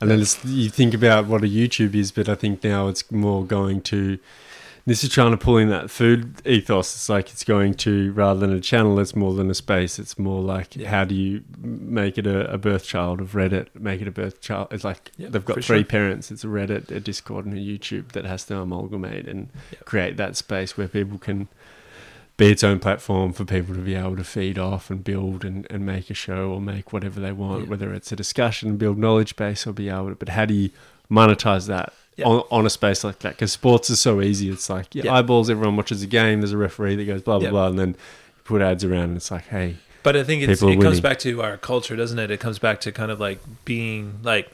And 0.00 0.10
then 0.10 0.18
you 0.44 0.68
think 0.68 0.94
about 0.94 1.26
what 1.26 1.42
a 1.42 1.46
YouTube 1.46 1.94
is, 1.94 2.12
but 2.12 2.28
I 2.28 2.34
think 2.34 2.62
now 2.62 2.88
it's 2.88 3.10
more 3.10 3.44
going 3.44 3.80
to. 3.82 4.18
This 4.88 5.02
is 5.02 5.10
trying 5.10 5.32
to 5.32 5.36
pull 5.36 5.56
in 5.56 5.68
that 5.70 5.90
food 5.90 6.40
ethos. 6.46 6.94
It's 6.94 7.08
like 7.08 7.30
it's 7.32 7.42
going 7.42 7.74
to 7.74 8.12
rather 8.12 8.38
than 8.38 8.52
a 8.52 8.60
channel. 8.60 9.00
It's 9.00 9.16
more 9.16 9.34
than 9.34 9.50
a 9.50 9.54
space. 9.54 9.98
It's 9.98 10.16
more 10.16 10.40
like 10.40 10.76
Yeah. 10.76 10.88
how 10.90 11.04
do 11.04 11.14
you 11.16 11.42
make 11.60 12.16
it 12.18 12.26
a, 12.26 12.48
a 12.52 12.56
birth 12.56 12.84
child 12.84 13.20
of 13.20 13.32
Reddit? 13.32 13.66
Make 13.74 14.00
it 14.00 14.06
a 14.06 14.12
birth 14.12 14.40
child. 14.40 14.68
It's 14.70 14.84
like 14.84 15.10
Yeah, 15.16 15.28
they've 15.30 15.44
got 15.44 15.56
three 15.64 15.78
sure. 15.78 15.84
parents. 15.84 16.30
It's 16.30 16.44
a 16.44 16.46
Reddit, 16.46 16.92
a 16.92 17.00
Discord, 17.00 17.46
and 17.46 17.54
a 17.58 17.60
YouTube 17.60 18.12
that 18.12 18.24
has 18.26 18.44
to 18.44 18.58
amalgamate 18.60 19.26
and 19.26 19.48
Yeah. 19.72 19.78
create 19.84 20.16
that 20.18 20.36
space 20.36 20.78
where 20.78 20.86
people 20.86 21.18
can 21.18 21.48
be 22.36 22.46
its 22.52 22.62
own 22.62 22.78
platform 22.78 23.32
for 23.32 23.44
people 23.44 23.74
to 23.74 23.80
be 23.80 23.96
able 23.96 24.14
to 24.16 24.22
feed 24.22 24.56
off 24.56 24.88
and 24.88 25.02
build 25.02 25.44
and, 25.44 25.66
and 25.68 25.84
make 25.84 26.10
a 26.10 26.14
show 26.14 26.50
or 26.50 26.60
make 26.60 26.92
whatever 26.92 27.18
they 27.18 27.32
want, 27.32 27.62
Yeah. 27.64 27.70
whether 27.70 27.92
it's 27.92 28.12
a 28.12 28.16
discussion, 28.16 28.76
build 28.76 28.98
knowledge 28.98 29.34
base 29.34 29.66
or 29.66 29.72
be 29.72 29.88
able 29.88 30.10
to, 30.10 30.14
but 30.14 30.28
how 30.28 30.44
do 30.44 30.54
you 30.54 30.70
monetize 31.10 31.66
that 31.66 31.92
Yeah. 32.16 32.26
on, 32.26 32.42
on 32.50 32.66
a 32.66 32.70
space 32.70 33.04
like 33.04 33.18
that? 33.20 33.34
Because 33.34 33.52
sports 33.52 33.90
is 33.90 34.00
so 34.00 34.22
easy. 34.22 34.48
It's 34.50 34.70
like, 34.70 34.94
yeah, 34.94 35.12
eyeballs, 35.12 35.50
everyone 35.50 35.76
watches 35.76 36.02
a 36.02 36.06
game, 36.06 36.40
there's 36.40 36.52
a 36.52 36.56
referee 36.56 36.96
that 36.96 37.04
goes 37.04 37.22
blah, 37.22 37.38
blah, 37.38 37.50
blah, 37.50 37.68
and 37.68 37.78
then 37.78 37.88
you 37.90 38.42
put 38.44 38.62
ads 38.62 38.84
around 38.84 39.04
and 39.04 39.16
it's 39.16 39.30
like, 39.30 39.46
hey, 39.48 39.76
But 40.02 40.16
I 40.16 40.24
think 40.24 40.42
it's, 40.42 40.62
it 40.62 40.80
comes 40.80 41.00
back 41.00 41.18
to 41.20 41.42
our 41.42 41.56
culture, 41.56 41.94
doesn't 41.96 42.18
it? 42.18 42.30
It 42.30 42.40
comes 42.40 42.58
back 42.58 42.80
to 42.82 42.92
kind 42.92 43.10
of 43.10 43.20
like 43.20 43.40
being 43.64 44.20
like, 44.22 44.50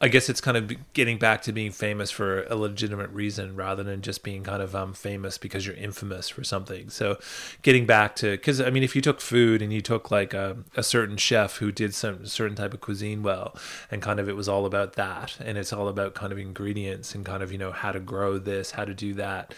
I 0.00 0.08
guess 0.08 0.28
it's 0.28 0.40
kind 0.40 0.56
of 0.56 0.92
getting 0.92 1.18
back 1.18 1.42
to 1.42 1.52
being 1.52 1.72
famous 1.72 2.10
for 2.10 2.44
a 2.44 2.54
legitimate 2.54 3.10
reason 3.10 3.56
rather 3.56 3.82
than 3.82 4.00
just 4.00 4.22
being 4.22 4.44
kind 4.44 4.62
of 4.62 4.74
um, 4.76 4.94
famous 4.94 5.38
because 5.38 5.66
you're 5.66 5.74
infamous 5.74 6.28
for 6.28 6.44
something. 6.44 6.88
So 6.88 7.18
getting 7.62 7.84
back 7.84 8.14
to, 8.16 8.32
because 8.32 8.60
I 8.60 8.70
mean, 8.70 8.84
if 8.84 8.94
you 8.94 9.02
took 9.02 9.20
food 9.20 9.60
and 9.60 9.72
you 9.72 9.80
took 9.80 10.10
like 10.10 10.34
a, 10.34 10.58
a 10.76 10.82
certain 10.82 11.16
chef 11.16 11.56
who 11.56 11.72
did 11.72 11.94
some 11.94 12.26
certain 12.26 12.56
type 12.56 12.74
of 12.74 12.80
cuisine 12.80 13.22
well, 13.22 13.56
and 13.90 14.00
kind 14.00 14.20
of 14.20 14.28
it 14.28 14.36
was 14.36 14.48
all 14.48 14.66
about 14.66 14.92
that, 14.94 15.36
and 15.40 15.58
it's 15.58 15.72
all 15.72 15.88
about 15.88 16.14
kind 16.14 16.32
of 16.32 16.38
ingredients 16.38 17.14
and 17.14 17.26
kind 17.26 17.42
of, 17.42 17.50
you 17.50 17.58
know, 17.58 17.72
how 17.72 17.90
to 17.90 18.00
grow 18.00 18.38
this, 18.38 18.72
how 18.72 18.84
to 18.84 18.94
do 18.94 19.14
that. 19.14 19.52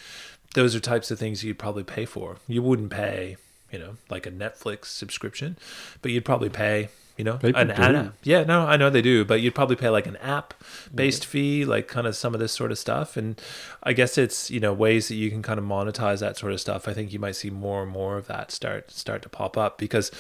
Those 0.55 0.75
are 0.75 0.81
types 0.81 1.11
of 1.11 1.19
things 1.19 1.45
you'd 1.45 1.59
probably 1.59 1.85
pay 1.85 2.07
for. 2.07 2.39
You 2.49 2.63
wouldn't 2.63 2.91
pay 2.91 3.37
you 3.71 3.79
know, 3.79 3.97
like 4.09 4.27
a 4.27 4.31
Netflix 4.31 4.87
subscription, 4.87 5.57
but 6.03 6.11
you'd 6.11 6.25
probably 6.25 6.49
pay, 6.49 6.89
you 7.21 7.25
know, 7.25 7.39
an 7.43 7.71
app. 7.71 8.15
Yeah, 8.23 8.45
no, 8.45 8.67
I 8.67 8.79
know 8.79 8.89
they 8.89 9.03
do, 9.03 9.27
but 9.27 9.43
you'd 9.43 9.55
probably 9.55 9.77
pay 9.77 9.91
like 9.91 10.07
an 10.07 10.17
app 10.17 10.55
based 10.95 11.27
fee, 11.27 11.67
like 11.67 11.87
kind 11.87 12.07
of 12.07 12.17
some 12.17 12.33
of 12.33 12.41
this 12.41 12.51
sort 12.51 12.73
of 12.73 12.79
stuff. 12.79 13.15
And 13.15 13.39
I 13.83 13.93
guess 13.93 14.17
it's, 14.17 14.51
you 14.51 14.59
know, 14.59 14.73
ways 14.73 15.09
that 15.09 15.17
you 15.17 15.31
can 15.31 15.43
kind 15.43 15.59
of 15.59 15.67
monetize 15.67 16.21
that 16.21 16.39
sort 16.39 16.55
of 16.55 16.63
stuff. 16.63 16.89
I 16.89 16.95
think 16.95 17.13
you 17.13 17.19
might 17.19 17.37
see 17.37 17.51
more 17.51 17.83
and 17.83 17.93
more 17.93 18.17
of 18.17 18.27
that 18.29 18.51
start 18.51 18.91
start 18.91 19.21
to 19.21 19.29
pop 19.29 19.59
up 19.59 19.77
because 19.77 20.11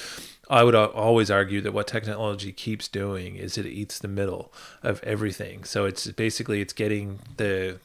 I 0.50 0.62
would 0.62 0.74
always 0.74 1.30
argue 1.30 1.62
that 1.62 1.72
what 1.72 1.86
technology 1.86 2.52
keeps 2.52 2.86
doing 2.86 3.36
is 3.36 3.56
it 3.56 3.64
eats 3.64 3.98
the 3.98 4.08
middle 4.08 4.52
of 4.82 5.02
everything. 5.02 5.64
So 5.64 5.86
it's 5.86 6.06
basically 6.08 6.60
it's 6.60 6.74
getting 6.74 7.20
the 7.38 7.78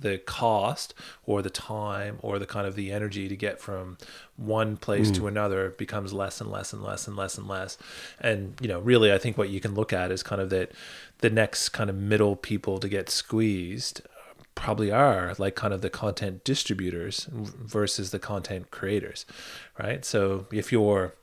the 0.00 0.18
cost 0.18 0.94
or 1.24 1.42
the 1.42 1.50
time 1.50 2.18
or 2.22 2.38
the 2.38 2.46
kind 2.46 2.66
of 2.66 2.74
the 2.74 2.92
energy 2.92 3.28
to 3.28 3.36
get 3.36 3.60
from 3.60 3.98
one 4.36 4.76
place 4.76 5.10
to 5.10 5.22
hmm. 5.22 5.26
another 5.28 5.70
becomes 5.70 6.12
less 6.12 6.40
and 6.40 6.50
less 6.50 6.72
and 6.72 6.82
less 6.82 7.06
and 7.06 7.16
less 7.16 7.36
and 7.36 7.48
less. 7.48 7.78
And 8.20 8.54
you 8.60 8.68
know 8.68 8.80
really 8.80 9.12
i 9.12 9.18
think 9.18 9.36
what 9.36 9.50
you 9.50 9.60
can 9.60 9.74
look 9.74 9.92
at 9.92 10.10
is 10.10 10.22
kind 10.22 10.40
of 10.40 10.50
that 10.50 10.72
the 11.18 11.30
next 11.30 11.70
kind 11.70 11.90
of 11.90 11.96
middle 11.96 12.36
people 12.36 12.78
to 12.78 12.88
get 12.88 13.10
squeezed 13.10 14.02
probably 14.54 14.90
are 14.90 15.34
like 15.38 15.54
kind 15.54 15.72
of 15.72 15.82
the 15.82 15.90
content 15.90 16.42
distributors 16.42 17.28
versus 17.30 18.10
the 18.10 18.18
content 18.18 18.70
creators 18.70 19.24
right? 19.78 20.04
So 20.04 20.46
if 20.52 20.72
you're 20.72 21.14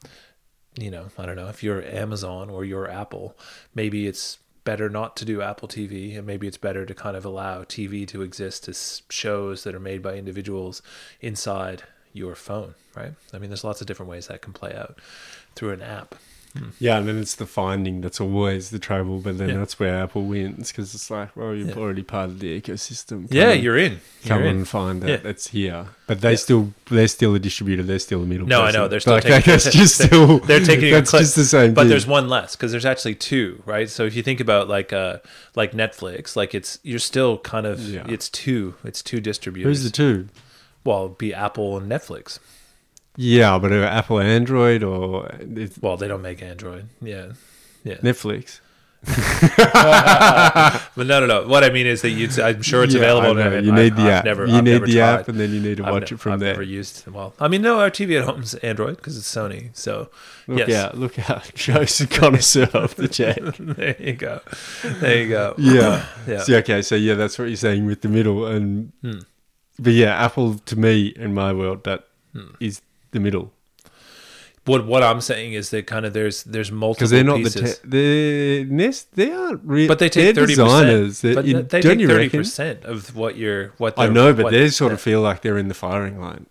you 0.77 0.91
know 0.91 1.07
i 1.17 1.25
don't 1.25 1.37
know 1.37 1.47
if 1.47 1.63
you're 1.63 1.81
amazon 1.83 2.49
or 2.49 2.65
you're 2.65 2.89
apple 2.89 3.37
maybe 3.73 4.07
it's 4.07 4.39
better 4.65 4.89
not 4.89 5.15
to 5.17 5.25
do 5.25 5.41
Apple 5.41 5.69
TV, 5.69 6.17
and 6.17 6.27
maybe 6.27 6.47
it's 6.47 6.57
better 6.57 6.85
to 6.85 6.93
kind 6.93 7.15
of 7.15 7.23
allow 7.23 7.63
TV 7.63 8.05
to 8.09 8.21
exist 8.21 8.67
as 8.67 9.03
shows 9.09 9.63
that 9.63 9.73
are 9.73 9.79
made 9.79 10.01
by 10.01 10.15
individuals 10.15 10.81
inside 11.21 11.83
your 12.11 12.35
phone, 12.35 12.75
right? 12.95 13.13
I 13.33 13.37
mean, 13.37 13.49
there's 13.49 13.63
lots 13.63 13.79
of 13.79 13.87
different 13.87 14.09
ways 14.09 14.27
that 14.27 14.41
can 14.41 14.51
play 14.51 14.75
out 14.75 14.99
through 15.55 15.71
an 15.71 15.81
app. 15.81 16.15
Yeah, 16.79 16.97
and 16.97 17.07
then 17.07 17.17
it's 17.17 17.35
the 17.35 17.45
finding 17.45 18.01
that's 18.01 18.21
always 18.21 18.69
the 18.69 18.79
trouble, 18.79 19.19
but 19.19 19.37
then 19.37 19.49
Yeah. 19.49 19.57
that's 19.57 19.79
where 19.79 19.95
Apple 20.03 20.23
wins 20.25 20.71
because 20.71 20.93
it's 20.95 21.09
like, 21.11 21.35
well, 21.35 21.53
you're 21.53 21.67
Yeah. 21.69 21.75
already 21.75 22.03
part 22.03 22.29
of 22.29 22.39
the 22.39 22.59
ecosystem. 22.61 23.27
Come 23.27 23.37
Yeah, 23.37 23.51
on- 23.51 23.61
you're 23.61 23.77
in. 23.77 23.99
come 24.25 24.37
You're 24.39 24.47
on 24.47 24.51
in. 24.51 24.55
and 24.57 24.67
find 24.67 25.01
that 25.03 25.09
Yeah. 25.23 25.29
it's 25.29 25.47
here. 25.49 25.87
But 26.07 26.21
they 26.21 26.31
Yeah. 26.31 26.35
still, 26.37 26.73
they're 26.89 27.07
still 27.07 27.35
a 27.35 27.39
distributor. 27.39 27.83
They're 27.83 27.99
still 27.99 28.23
a 28.23 28.25
middle. 28.25 28.47
No, 28.47 28.61
I 28.61 28.67
person. 28.67 28.81
know. 28.81 28.87
They're 28.87 28.99
still 28.99 29.13
like, 29.13 29.23
taking. 29.23 29.51
that's 29.51 29.71
just 29.71 29.95
still. 30.01 30.39
They're 30.47 30.59
taking. 30.63 30.91
That's 30.91 31.09
a 31.09 31.11
clip, 31.11 31.21
just 31.23 31.35
the 31.35 31.45
same. 31.45 31.73
But 31.73 31.81
thing. 31.83 31.89
there's 31.89 32.07
one 32.07 32.29
less 32.29 32.55
because 32.55 32.71
there's 32.71 32.85
actually 32.85 33.15
two, 33.15 33.61
right? 33.65 33.89
So 33.89 34.03
if 34.05 34.15
you 34.15 34.23
think 34.23 34.39
about 34.39 34.67
like 34.69 34.93
uh 34.93 35.17
like 35.55 35.71
Netflix, 35.73 36.35
like 36.35 36.53
it's 36.55 36.79
you're 36.83 36.99
still 36.99 37.37
kind 37.39 37.65
of 37.65 37.79
Yeah. 37.81 38.03
it's 38.07 38.29
two. 38.29 38.75
It's 38.83 39.01
two 39.01 39.19
distributors. 39.19 39.67
who's 39.79 39.83
the 39.83 39.89
two? 39.89 40.27
well, 40.83 41.05
it'd 41.05 41.17
be 41.17 41.33
Apple 41.33 41.77
and 41.77 41.91
Netflix. 41.91 42.37
Yeah, 43.17 43.57
but 43.59 43.71
Apple 43.71 44.19
Android 44.19 44.83
or 44.83 45.29
it's 45.39 45.77
Well, 45.79 45.97
they 45.97 46.07
don't 46.07 46.21
make 46.21 46.41
Android. 46.41 46.89
Yeah. 47.01 47.33
Yeah. 47.83 47.95
Netflix. 47.97 48.59
But 50.95 51.07
no, 51.07 51.19
no, 51.19 51.25
no. 51.25 51.47
What 51.47 51.63
I 51.63 51.69
mean 51.69 51.85
is 51.87 52.01
that 52.01 52.09
you. 52.11 52.27
I'm 52.43 52.61
sure 52.61 52.83
it's 52.83 52.93
Yeah, 52.93 53.01
available. 53.01 53.35
Know. 53.35 53.59
You 53.59 53.71
need 53.71 53.95
the 53.95 54.03
I've 54.03 54.07
app. 54.09 54.25
Never, 54.25 54.45
you 54.45 54.55
I've 54.57 54.63
need 54.63 54.81
the 54.81 54.93
tried. 54.93 55.19
app, 55.19 55.27
and 55.27 55.39
then 55.39 55.51
you 55.53 55.59
need 55.59 55.77
to 55.77 55.83
watch 55.83 56.11
ne- 56.11 56.15
it 56.15 56.19
from 56.19 56.33
I've 56.33 56.39
there. 56.39 56.53
never 56.53 56.63
used. 56.63 57.05
Well, 57.07 57.33
I 57.39 57.47
mean, 57.47 57.61
no, 57.61 57.79
our 57.79 57.91
TV 57.91 58.17
at 58.19 58.25
home 58.25 58.41
is 58.41 58.55
Android 58.55 58.97
because 58.97 59.17
it's 59.17 59.31
Sony. 59.33 59.69
So 59.77 60.09
Look 60.47 60.67
yes. 60.67 60.71
out! 60.85 60.97
Look 60.97 61.29
out! 61.29 61.51
Joe's 61.55 61.99
a 62.01 62.07
connoisseur 62.07 62.69
of 62.73 62.95
the 62.95 63.07
chat. 63.19 63.39
there 63.59 63.95
you 63.99 64.13
go. 64.13 64.39
There 64.83 65.17
you 65.21 65.29
go. 65.29 65.55
Yeah. 65.57 66.05
Yeah. 66.27 66.39
So, 66.39 66.55
okay, 66.55 66.81
so 66.81 66.95
yeah, 66.95 67.13
that's 67.13 67.37
what 67.37 67.47
you're 67.47 67.57
saying 67.57 67.85
with 67.85 68.01
the 68.01 68.09
middle, 68.09 68.45
and 68.47 68.91
Hmm. 69.01 69.19
but 69.77 69.93
yeah, 69.93 70.15
Apple 70.23 70.55
to 70.55 70.75
me 70.75 71.07
in 71.15 71.33
my 71.33 71.53
world 71.53 71.83
that 71.83 72.07
is 72.59 72.79
Hmm. 72.79 72.85
The 73.15 73.19
middle 73.27 73.45
What 74.65 74.81
what 74.91 75.03
I'm 75.03 75.21
saying 75.21 75.53
is 75.53 75.69
that 75.69 75.85
kind 75.93 76.05
of 76.07 76.11
there's 76.17 76.37
there's 76.43 76.71
multiple 76.71 76.95
because 76.97 77.11
they're 77.13 77.23
not 77.33 77.37
pieces. 77.37 77.53
the 77.53 77.61
te- 77.61 77.89
they're 77.93 78.65
Nest. 78.65 79.13
They 79.15 79.29
aren't 79.31 79.61
really, 79.63 79.87
but 79.87 79.99
they 79.99 80.09
take 80.09 80.33
thirty 80.35 80.55
designers. 80.55 81.21
percent. 81.21 81.35
But 81.37 81.45
you- 81.45 81.61
they 81.61 81.81
take 81.81 81.99
thirty 82.13 82.29
percent 82.29 82.83
of 82.93 83.15
what 83.15 83.37
you're 83.37 83.73
what 83.77 83.93
I 83.97 84.07
know, 84.09 84.33
but 84.33 84.49
they 84.51 84.69
sort 84.69 84.91
of 84.91 84.99
feel 84.99 85.21
like 85.21 85.37
they're 85.43 85.59
in 85.63 85.67
the 85.73 85.79
firing 85.85 86.19
line. 86.19 86.45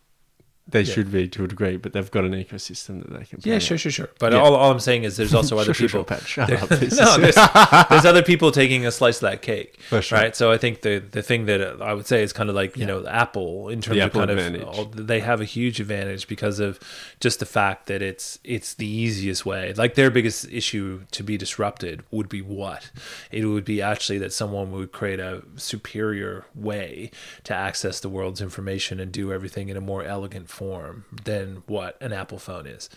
They 0.67 0.81
Yeah. 0.81 0.95
should 0.95 1.13
be 1.13 1.29
to 1.29 1.45
a 1.45 1.47
degree, 1.47 1.77
but 1.77 1.93
they've 1.93 2.11
got 2.11 2.25
an 2.25 2.33
ecosystem 2.33 3.03
that 3.03 3.19
they 3.19 3.25
can. 3.27 3.39
Yeah, 3.45 3.59
sure, 3.59 3.77
sure, 3.77 3.93
sure. 3.93 4.09
But 4.19 4.33
Yeah. 4.33 4.39
all, 4.41 4.55
all 4.55 4.71
I'm 4.73 4.81
saying 4.81 5.05
is 5.05 5.19
there's 5.19 5.35
also 5.35 5.59
other 5.63 5.75
Sure, 5.75 5.89
people. 5.89 6.17
sure, 6.25 6.47
there- 6.49 6.57
up. 6.57 6.71
No, 6.71 6.77
there's, 6.79 7.35
there's 7.91 8.05
other 8.07 8.23
people 8.23 8.51
taking 8.51 8.87
a 8.87 8.91
slice 8.91 9.17
of 9.17 9.23
that 9.31 9.43
cake, 9.43 9.79
For 9.91 10.01
sure. 10.01 10.19
right? 10.19 10.35
So 10.35 10.51
I 10.51 10.57
think 10.57 10.81
the 10.81 11.03
the 11.11 11.21
thing 11.23 11.45
that 11.47 11.83
I 11.83 11.93
would 11.93 12.07
say 12.07 12.23
is 12.23 12.33
kind 12.33 12.49
of 12.49 12.57
like 12.57 12.79
you 12.79 12.87
know 12.87 13.07
Apple 13.07 13.69
in 13.69 13.83
terms 13.83 13.97
The 13.97 14.05
of 14.05 14.07
Apple 14.07 14.21
kind 14.23 14.31
advantage. 14.31 14.63
of 14.63 15.07
they 15.07 15.21
have 15.21 15.43
a 15.43 15.45
huge 15.45 15.81
advantage 15.81 16.29
because 16.29 16.61
of 16.61 16.81
just 17.21 17.41
the 17.41 17.47
fact 17.47 17.87
that 17.89 18.01
it's 18.01 18.39
it's 18.43 18.73
the 18.73 18.87
easiest 18.89 19.45
way. 19.45 19.75
Like 19.75 19.97
their 19.97 20.11
biggest 20.11 20.47
issue 20.51 21.03
to 21.11 21.23
be 21.23 21.37
disrupted 21.37 22.05
would 22.11 22.31
be 22.31 22.41
what 22.41 22.91
it 23.31 23.45
would 23.45 23.67
be 23.67 23.83
actually 23.83 24.17
that 24.19 24.33
someone 24.33 24.73
would 24.73 24.93
create 24.93 25.21
a 25.21 25.43
superior 25.57 26.47
way 26.55 27.11
to 27.45 27.53
access 27.55 28.01
the 28.01 28.09
world's 28.09 28.41
information 28.41 28.99
and 28.99 29.13
do 29.13 29.31
everything 29.33 29.69
in 29.69 29.77
a 29.77 29.81
more 29.81 30.03
elegant 30.05 30.49
form 30.55 31.05
than 31.25 31.63
what 31.67 32.01
an 32.01 32.13
Apple 32.13 32.39
phone 32.39 32.67
is, 32.67 32.89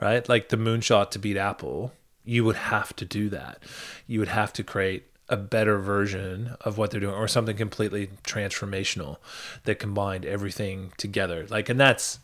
right? 0.00 0.28
Like 0.28 0.48
the 0.48 0.56
moonshot 0.56 1.10
to 1.12 1.18
beat 1.18 1.36
Apple, 1.36 1.92
you 2.24 2.44
would 2.44 2.56
have 2.56 2.96
to 2.96 3.04
do 3.04 3.28
that. 3.28 3.62
You 4.06 4.18
would 4.18 4.28
have 4.28 4.52
to 4.54 4.64
create 4.64 5.04
a 5.28 5.36
better 5.36 5.78
version 5.78 6.56
of 6.62 6.76
what 6.76 6.90
they're 6.90 7.00
doing 7.00 7.14
or 7.14 7.28
something 7.28 7.56
completely 7.56 8.10
transformational 8.24 9.18
that 9.64 9.78
combined 9.78 10.26
everything 10.26 10.92
together. 10.96 11.46
Like, 11.48 11.68
and 11.68 11.78
that's, 11.78 12.18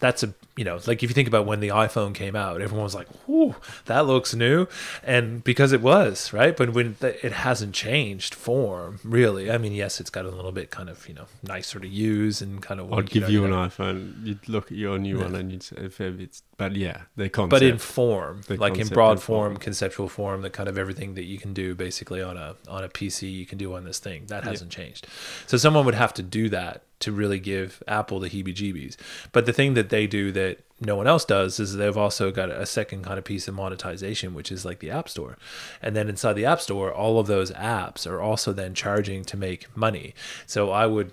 that's 0.00 0.22
a 0.22 0.34
you 0.56 0.64
know 0.64 0.78
like 0.86 1.02
if 1.02 1.10
you 1.10 1.14
think 1.14 1.28
about 1.28 1.46
when 1.46 1.60
the 1.60 1.68
iphone 1.68 2.14
came 2.14 2.34
out 2.36 2.60
everyone 2.60 2.84
was 2.84 2.94
like 2.94 3.08
whoo 3.26 3.54
that 3.86 4.06
looks 4.06 4.34
new 4.34 4.66
and 5.02 5.42
because 5.44 5.72
it 5.72 5.80
was 5.80 6.32
right 6.32 6.56
but 6.56 6.72
when 6.72 6.94
th- 6.96 7.16
it 7.24 7.32
hasn't 7.32 7.74
changed 7.74 8.34
form 8.34 8.98
really 9.04 9.50
i 9.50 9.56
mean 9.58 9.72
yes 9.72 10.00
it's 10.00 10.10
got 10.10 10.24
a 10.24 10.30
little 10.30 10.52
bit 10.52 10.70
kind 10.70 10.90
of 10.90 11.08
you 11.08 11.14
know 11.14 11.26
nicer 11.42 11.78
to 11.80 11.88
use 11.88 12.42
and 12.42 12.60
kind 12.62 12.80
of 12.80 12.92
I'd 12.92 13.08
give 13.10 13.28
you 13.30 13.44
an 13.44 13.50
know, 13.50 13.56
iPhone. 13.58 14.24
You'd 14.26 14.48
look 14.48 14.66
at 14.70 14.76
your 14.78 14.98
new 14.98 15.18
Yeah. 15.18 15.24
one 15.24 15.34
and 15.36 15.52
you'd 15.52 15.62
say, 15.62 15.76
if 15.76 16.00
it's, 16.00 16.42
but 16.56 16.74
yeah, 16.76 17.02
the 17.16 17.28
concept. 17.28 17.50
but 17.50 17.62
in 17.62 17.78
form 17.78 18.42
The 18.46 18.56
like 18.56 18.78
in 18.78 18.88
broad 18.88 19.22
form 19.22 19.52
form. 19.52 19.56
conceptual 19.56 20.08
form 20.08 20.42
that 20.42 20.52
kind 20.52 20.68
of 20.68 20.76
everything 20.78 21.14
that 21.14 21.24
you 21.24 21.38
can 21.38 21.52
do 21.54 21.74
basically 21.74 22.20
on 22.22 22.36
a 22.36 22.56
on 22.68 22.84
a 22.84 22.88
pc 22.88 23.30
you 23.30 23.46
can 23.46 23.58
do 23.58 23.74
on 23.74 23.84
this 23.84 23.98
thing 23.98 24.26
that 24.26 24.44
hasn't 24.44 24.70
changed 24.70 25.06
so 25.46 25.56
someone 25.56 25.84
would 25.84 25.94
have 25.94 26.12
to 26.14 26.22
do 26.22 26.48
that 26.50 26.82
to 27.00 27.12
really 27.12 27.38
give 27.38 27.82
apple 27.86 28.20
the 28.20 28.30
heebie 28.30 28.54
jeebies 28.54 28.96
but 29.32 29.46
the 29.46 29.52
thing 29.52 29.74
that 29.74 29.90
they 29.90 30.06
do 30.06 30.32
that 30.32 30.58
no 30.80 30.96
one 30.96 31.06
else 31.06 31.24
does 31.24 31.60
is 31.60 31.76
they've 31.76 31.96
also 31.96 32.30
got 32.32 32.50
a 32.50 32.66
second 32.66 33.04
kind 33.04 33.18
of 33.18 33.24
piece 33.24 33.46
of 33.46 33.54
monetization 33.54 34.34
which 34.34 34.50
is 34.50 34.64
like 34.64 34.80
the 34.80 34.90
app 34.90 35.08
store. 35.08 35.38
And 35.80 35.94
then 35.94 36.08
inside 36.08 36.34
the 36.34 36.44
app 36.44 36.60
store 36.60 36.92
all 36.92 37.18
of 37.18 37.26
those 37.26 37.52
apps 37.52 38.06
are 38.06 38.20
also 38.20 38.52
then 38.52 38.74
charging 38.74 39.24
to 39.24 39.36
make 39.36 39.74
money. 39.76 40.14
So 40.46 40.70
i 40.70 40.86
would 40.86 41.12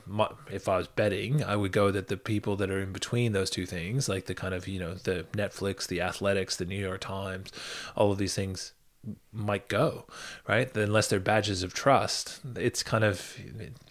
if 0.50 0.68
i 0.68 0.78
was 0.78 0.88
betting 0.88 1.44
i 1.44 1.56
would 1.56 1.72
go 1.72 1.92
that 1.92 2.08
the 2.08 2.18
people 2.18 2.56
that 2.58 2.72
are 2.72 2.82
in 2.82 2.92
between 2.92 3.34
those 3.34 3.50
two 3.50 3.66
things 3.66 4.10
like 4.10 4.26
the 4.26 4.36
kind 4.36 4.54
of 4.54 4.68
you 4.68 4.80
know 4.80 4.96
the 4.96 5.26
netflix 5.34 5.88
the 5.88 6.02
athletics 6.02 6.56
the 6.56 6.66
new 6.66 6.80
york 6.80 7.02
times 7.02 7.52
all 7.96 8.12
of 8.12 8.18
these 8.18 8.36
things 8.36 8.74
might 9.34 9.68
go 9.68 10.06
right 10.48 10.76
unless 10.78 11.08
they're 11.08 11.20
badges 11.20 11.64
of 11.64 11.74
trust 11.74 12.40
it's 12.56 12.84
kind 12.84 13.04
of 13.04 13.36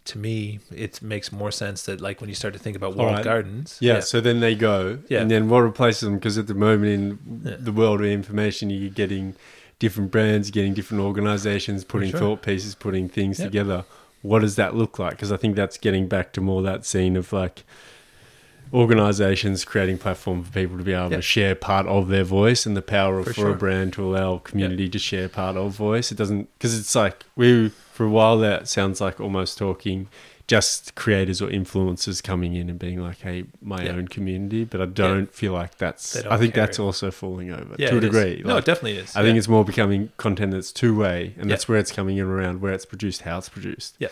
to 0.04 0.18
me 0.18 0.60
it 0.70 1.02
makes 1.02 1.32
more 1.32 1.50
sense 1.50 1.84
that 1.84 2.00
like 2.00 2.20
when 2.20 2.28
you 2.28 2.34
start 2.34 2.52
to 2.54 2.60
think 2.60 2.76
about 2.76 2.94
walled 2.94 3.14
right. 3.14 3.24
gardens 3.24 3.78
yeah, 3.80 4.00
so 4.00 4.20
then 4.20 4.40
they 4.40 4.54
go. 4.54 4.98
Yeah. 5.08 5.20
And 5.20 5.30
then 5.30 5.48
what 5.48 5.60
replaces 5.60 6.02
them? 6.02 6.14
Because 6.16 6.36
at 6.38 6.46
the 6.46 6.54
moment 6.54 6.92
in 6.92 7.42
Yeah. 7.44 7.56
the 7.58 7.72
world 7.72 8.00
of 8.00 8.06
information, 8.06 8.70
you're 8.70 8.90
getting 8.90 9.34
different 9.78 10.10
brands, 10.10 10.50
getting 10.50 10.74
different 10.74 11.02
organizations, 11.02 11.84
putting 11.84 12.10
sure. 12.10 12.20
thought 12.20 12.42
pieces, 12.42 12.74
putting 12.74 13.08
things 13.08 13.38
Yep. 13.38 13.48
together. 13.48 13.84
What 14.22 14.40
does 14.40 14.56
that 14.56 14.74
look 14.74 14.98
like? 14.98 15.12
Because 15.12 15.32
I 15.32 15.36
think 15.36 15.56
that's 15.56 15.78
getting 15.78 16.06
back 16.08 16.32
to 16.34 16.40
more 16.40 16.62
that 16.62 16.84
scene 16.84 17.16
of 17.16 17.32
like 17.32 17.64
organizations 18.72 19.64
creating 19.64 19.98
platform 19.98 20.44
for 20.44 20.52
people 20.52 20.78
to 20.78 20.84
be 20.84 20.92
able 20.92 21.10
Yep. 21.10 21.18
to 21.18 21.22
share 21.22 21.54
part 21.54 21.86
of 21.86 22.08
their 22.08 22.24
voice 22.24 22.66
and 22.66 22.76
the 22.76 22.82
power 22.82 23.18
of 23.18 23.26
For 23.26 23.32
for, 23.34 23.40
sure. 23.40 23.50
a 23.50 23.54
brand 23.54 23.92
to 23.94 24.04
allow 24.04 24.38
community 24.38 24.88
to 24.88 24.98
share 24.98 25.28
part 25.28 25.56
of 25.56 25.72
voice. 25.72 26.12
It 26.12 26.18
doesn't 26.18 26.48
because 26.58 26.78
it's 26.78 26.94
like 26.94 27.24
we 27.36 27.70
for 27.92 28.04
a 28.06 28.10
while 28.10 28.38
that 28.38 28.68
sounds 28.68 29.00
like 29.00 29.20
almost 29.20 29.58
talking 29.58 30.08
just 30.46 30.96
creators 30.96 31.40
or 31.40 31.46
influencers 31.48 32.20
coming 32.20 32.54
in 32.56 32.68
and 32.68 32.76
being 32.76 33.00
like, 33.00 33.20
"Hey, 33.20 33.44
my 33.62 33.84
Yeah. 33.84 33.92
own 33.92 34.08
community," 34.08 34.64
but 34.64 34.80
I 34.80 34.86
don't 34.86 35.32
feel 35.32 35.52
like 35.52 35.78
that's. 35.78 36.16
I 36.26 36.36
think 36.38 36.54
that's 36.54 36.78
also 36.80 37.12
falling 37.12 37.52
over 37.52 37.76
yeah 37.78 37.90
to 37.90 37.98
a 37.98 38.00
degree. 38.00 38.42
no 38.44 38.56
it 38.56 38.64
definitely 38.64 38.98
is 38.98 39.14
I 39.14 39.22
think 39.22 39.38
it's 39.38 39.46
more 39.48 39.64
becoming 39.64 40.10
content 40.16 40.50
that's 40.52 40.72
two 40.72 40.96
way, 40.96 41.34
and 41.38 41.46
Yeah. 41.46 41.54
that's 41.54 41.68
where 41.68 41.78
it's 41.78 41.92
coming 41.92 42.16
in 42.16 42.26
around 42.26 42.60
where 42.60 42.72
it's 42.72 42.84
produced, 42.84 43.22
how 43.22 43.38
it's 43.38 43.48
produced. 43.48 43.94
Yeah. 44.00 44.08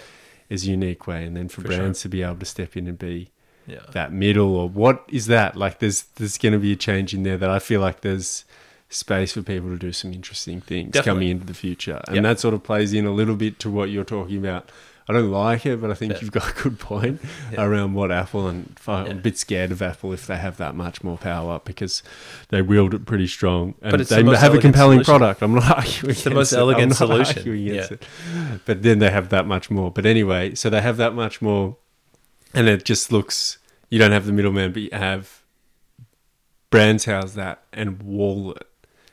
is 0.48 0.64
a 0.66 0.70
unique 0.70 1.06
way, 1.06 1.24
and 1.24 1.36
then 1.36 1.46
for, 1.48 1.60
For 1.60 1.68
sure. 1.68 1.76
brands 1.78 2.00
to 2.02 2.08
be 2.08 2.22
able 2.22 2.36
to 2.36 2.46
step 2.46 2.74
in 2.76 2.86
and 2.86 2.98
be 2.98 3.28
yeah 3.68 3.80
that 3.92 4.12
middle 4.12 4.56
or 4.56 4.68
what 4.68 5.04
is 5.08 5.26
that 5.26 5.56
like? 5.56 5.78
There's 5.78 6.02
there's 6.16 6.38
going 6.38 6.52
to 6.54 6.58
be 6.58 6.72
a 6.72 6.76
change 6.76 7.14
in 7.14 7.22
there 7.22 7.36
that 7.38 7.50
I 7.50 7.58
feel 7.58 7.80
like 7.80 8.00
there's 8.00 8.44
space 8.90 9.32
for 9.32 9.42
people 9.42 9.68
to 9.68 9.76
do 9.76 9.92
some 9.92 10.12
interesting 10.12 10.60
things 10.62 10.92
Definitely. 10.92 11.10
coming 11.10 11.28
into 11.28 11.46
the 11.46 11.54
future, 11.54 12.00
and 12.06 12.16
Yeah. 12.16 12.22
that 12.22 12.40
sort 12.40 12.54
of 12.54 12.62
plays 12.62 12.92
in 12.94 13.04
a 13.06 13.12
little 13.12 13.36
bit 13.36 13.58
to 13.60 13.70
what 13.70 13.90
you're 13.90 14.04
talking 14.04 14.38
about. 14.38 14.70
I 15.10 15.14
don't 15.14 15.30
like 15.30 15.64
it, 15.64 15.80
but 15.80 15.90
I 15.90 15.94
think 15.94 16.12
Yeah. 16.12 16.18
you've 16.20 16.32
got 16.32 16.50
a 16.50 16.62
good 16.62 16.78
point 16.78 17.22
Yeah. 17.52 17.64
around 17.64 17.94
what 17.94 18.12
Apple 18.12 18.46
and 18.46 18.78
I'm 18.86 19.06
a 19.06 19.14
bit 19.14 19.38
scared 19.38 19.72
of 19.72 19.80
Apple 19.80 20.12
if 20.12 20.26
they 20.26 20.36
have 20.36 20.58
that 20.58 20.74
much 20.74 21.02
more 21.02 21.16
power 21.16 21.60
because 21.64 22.02
they 22.50 22.60
wield 22.60 22.92
it 22.92 23.06
pretty 23.06 23.26
strong 23.26 23.74
and 23.80 23.90
But 23.90 24.02
it's 24.02 24.10
they 24.10 24.16
the 24.18 24.24
most 24.24 24.40
have 24.40 24.52
a 24.54 24.58
compelling 24.58 25.02
solution. 25.04 25.18
product. 25.18 25.42
I'm 25.42 25.54
not 25.54 25.64
arguing. 25.78 26.10
It's 26.10 26.24
the 26.24 26.30
most 26.30 26.52
it. 26.52 26.58
Elegant 26.58 26.94
solution. 27.04 27.56
Yeah. 27.56 27.86
it. 27.90 28.02
But 28.66 28.82
then 28.82 28.98
they 28.98 29.10
have 29.10 29.30
that 29.30 29.46
much 29.46 29.70
more. 29.70 29.90
But 29.90 30.04
anyway, 30.04 30.54
so 30.54 30.68
they 30.68 30.82
have 30.82 30.98
that 30.98 31.14
much 31.14 31.40
more, 31.40 31.76
and 32.54 32.68
it 32.68 32.84
just 32.84 33.12
looks. 33.12 33.58
You 33.90 33.98
don't 33.98 34.12
have 34.12 34.26
the 34.26 34.32
middleman, 34.32 34.72
but 34.72 34.82
you 34.82 34.90
have 34.92 35.42
brands 36.70 37.04
house 37.06 37.32
that 37.32 37.62
and 37.72 38.02
wall 38.02 38.52
it. 38.52 38.66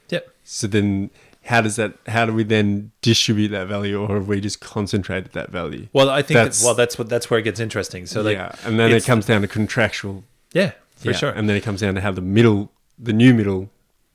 Yep. 0.10 0.30
So 0.44 0.68
then, 0.68 1.10
how 1.46 1.62
does 1.62 1.76
that? 1.78 1.94
How 2.08 2.26
do 2.26 2.34
we 2.34 2.44
then 2.44 2.92
distribute 3.02 3.50
that 3.50 3.68
value, 3.68 4.02
or 4.02 4.16
have 4.16 4.28
we 4.28 4.42
just 4.42 4.60
concentrated 4.60 5.32
that 5.34 5.50
value? 5.50 5.88
well 5.94 6.10
i 6.10 6.22
think 6.22 6.36
That's- 6.36 6.60
that, 6.60 6.66
well 6.66 6.76
that's 6.76 6.98
what 6.98 7.10
that's 7.10 7.30
where 7.30 7.40
it 7.40 7.44
gets 7.44 7.60
interesting 7.60 8.06
so 8.06 8.22
like 8.22 8.38
yeah, 8.38 8.56
and 8.66 8.80
then 8.80 8.92
it 8.92 9.06
comes 9.06 9.26
down 9.26 9.42
to 9.42 9.48
contractual 9.48 10.24
yeah 10.54 10.72
for 10.96 11.12
yeah, 11.12 11.16
sure 11.18 11.30
and 11.30 11.48
then 11.50 11.56
it 11.56 11.62
comes 11.62 11.82
down 11.82 11.96
to 11.96 12.02
how 12.02 12.12
the 12.12 12.22
middle, 12.22 12.72
the 12.98 13.14
new 13.14 13.34
middle, 13.34 13.70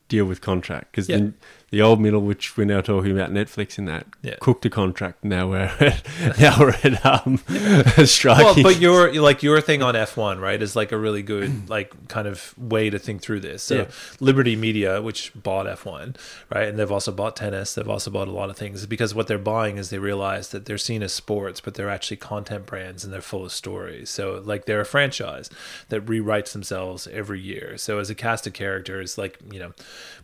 deal 0.09 0.25
with 0.25 0.41
contract 0.41 0.91
because 0.91 1.09
Yeah. 1.09 1.17
then 1.17 1.35
the 1.71 1.81
old 1.81 2.01
middle, 2.01 2.21
which 2.21 2.57
we're 2.57 2.65
now 2.65 2.81
talking 2.81 3.13
about 3.13 3.31
Netflix 3.31 3.79
in 3.79 3.85
that, 3.85 4.07
Yeah. 4.23 4.35
cooked 4.41 4.65
a 4.67 4.71
contract. 4.71 5.25
Now 5.25 5.49
we're 5.49 5.59
at, 5.81 6.05
now 6.39 6.57
we're 6.59 6.71
at 6.83 7.07
um, 7.07 7.41
well, 7.49 8.07
striking. 8.07 8.63
but 8.65 8.81
your 8.81 9.13
like 9.21 9.43
your 9.43 9.61
thing 9.61 9.83
on 9.83 9.95
F1, 9.95 10.41
right, 10.41 10.61
is 10.61 10.75
like 10.75 10.91
a 10.93 10.99
really 10.99 11.23
good 11.23 11.69
like 11.71 12.09
kind 12.09 12.27
of 12.27 12.55
way 12.59 12.91
to 12.91 12.99
think 12.99 13.23
through 13.23 13.41
this. 13.41 13.63
So 13.63 13.75
Yeah. 13.77 13.87
Liberty 14.19 14.57
Media, 14.57 15.01
which 15.01 15.33
bought 15.35 15.67
F1, 15.67 16.17
right, 16.53 16.69
and 16.69 16.79
they've 16.79 16.91
also 16.91 17.13
bought 17.13 17.37
tennis, 17.37 17.75
they've 17.75 17.89
also 17.89 18.11
bought 18.11 18.29
a 18.29 18.33
lot 18.33 18.51
of 18.51 18.57
things 18.57 18.85
because 18.87 19.15
what 19.15 19.29
they're 19.29 19.39
buying 19.39 19.79
is 19.79 19.91
they 19.91 19.99
realize 19.99 20.49
that 20.51 20.65
they're 20.67 20.77
seen 20.79 21.03
as 21.03 21.13
sports, 21.13 21.61
but 21.61 21.75
they're 21.75 21.91
actually 21.91 22.17
content 22.17 22.67
brands 22.67 23.05
and 23.05 23.13
they're 23.13 23.21
full 23.21 23.45
of 23.45 23.53
stories. 23.53 24.11
So 24.11 24.43
like 24.45 24.65
they're 24.67 24.81
a 24.81 24.85
franchise 24.87 25.49
that 25.89 26.05
rewrites 26.07 26.53
themselves 26.53 27.07
every 27.13 27.41
year. 27.41 27.79
So 27.79 27.99
as 28.01 28.11
a 28.11 28.15
cast 28.15 28.47
of 28.49 28.55
characters, 28.55 29.17
like 29.17 29.39
you 29.53 29.61
know, 29.61 29.73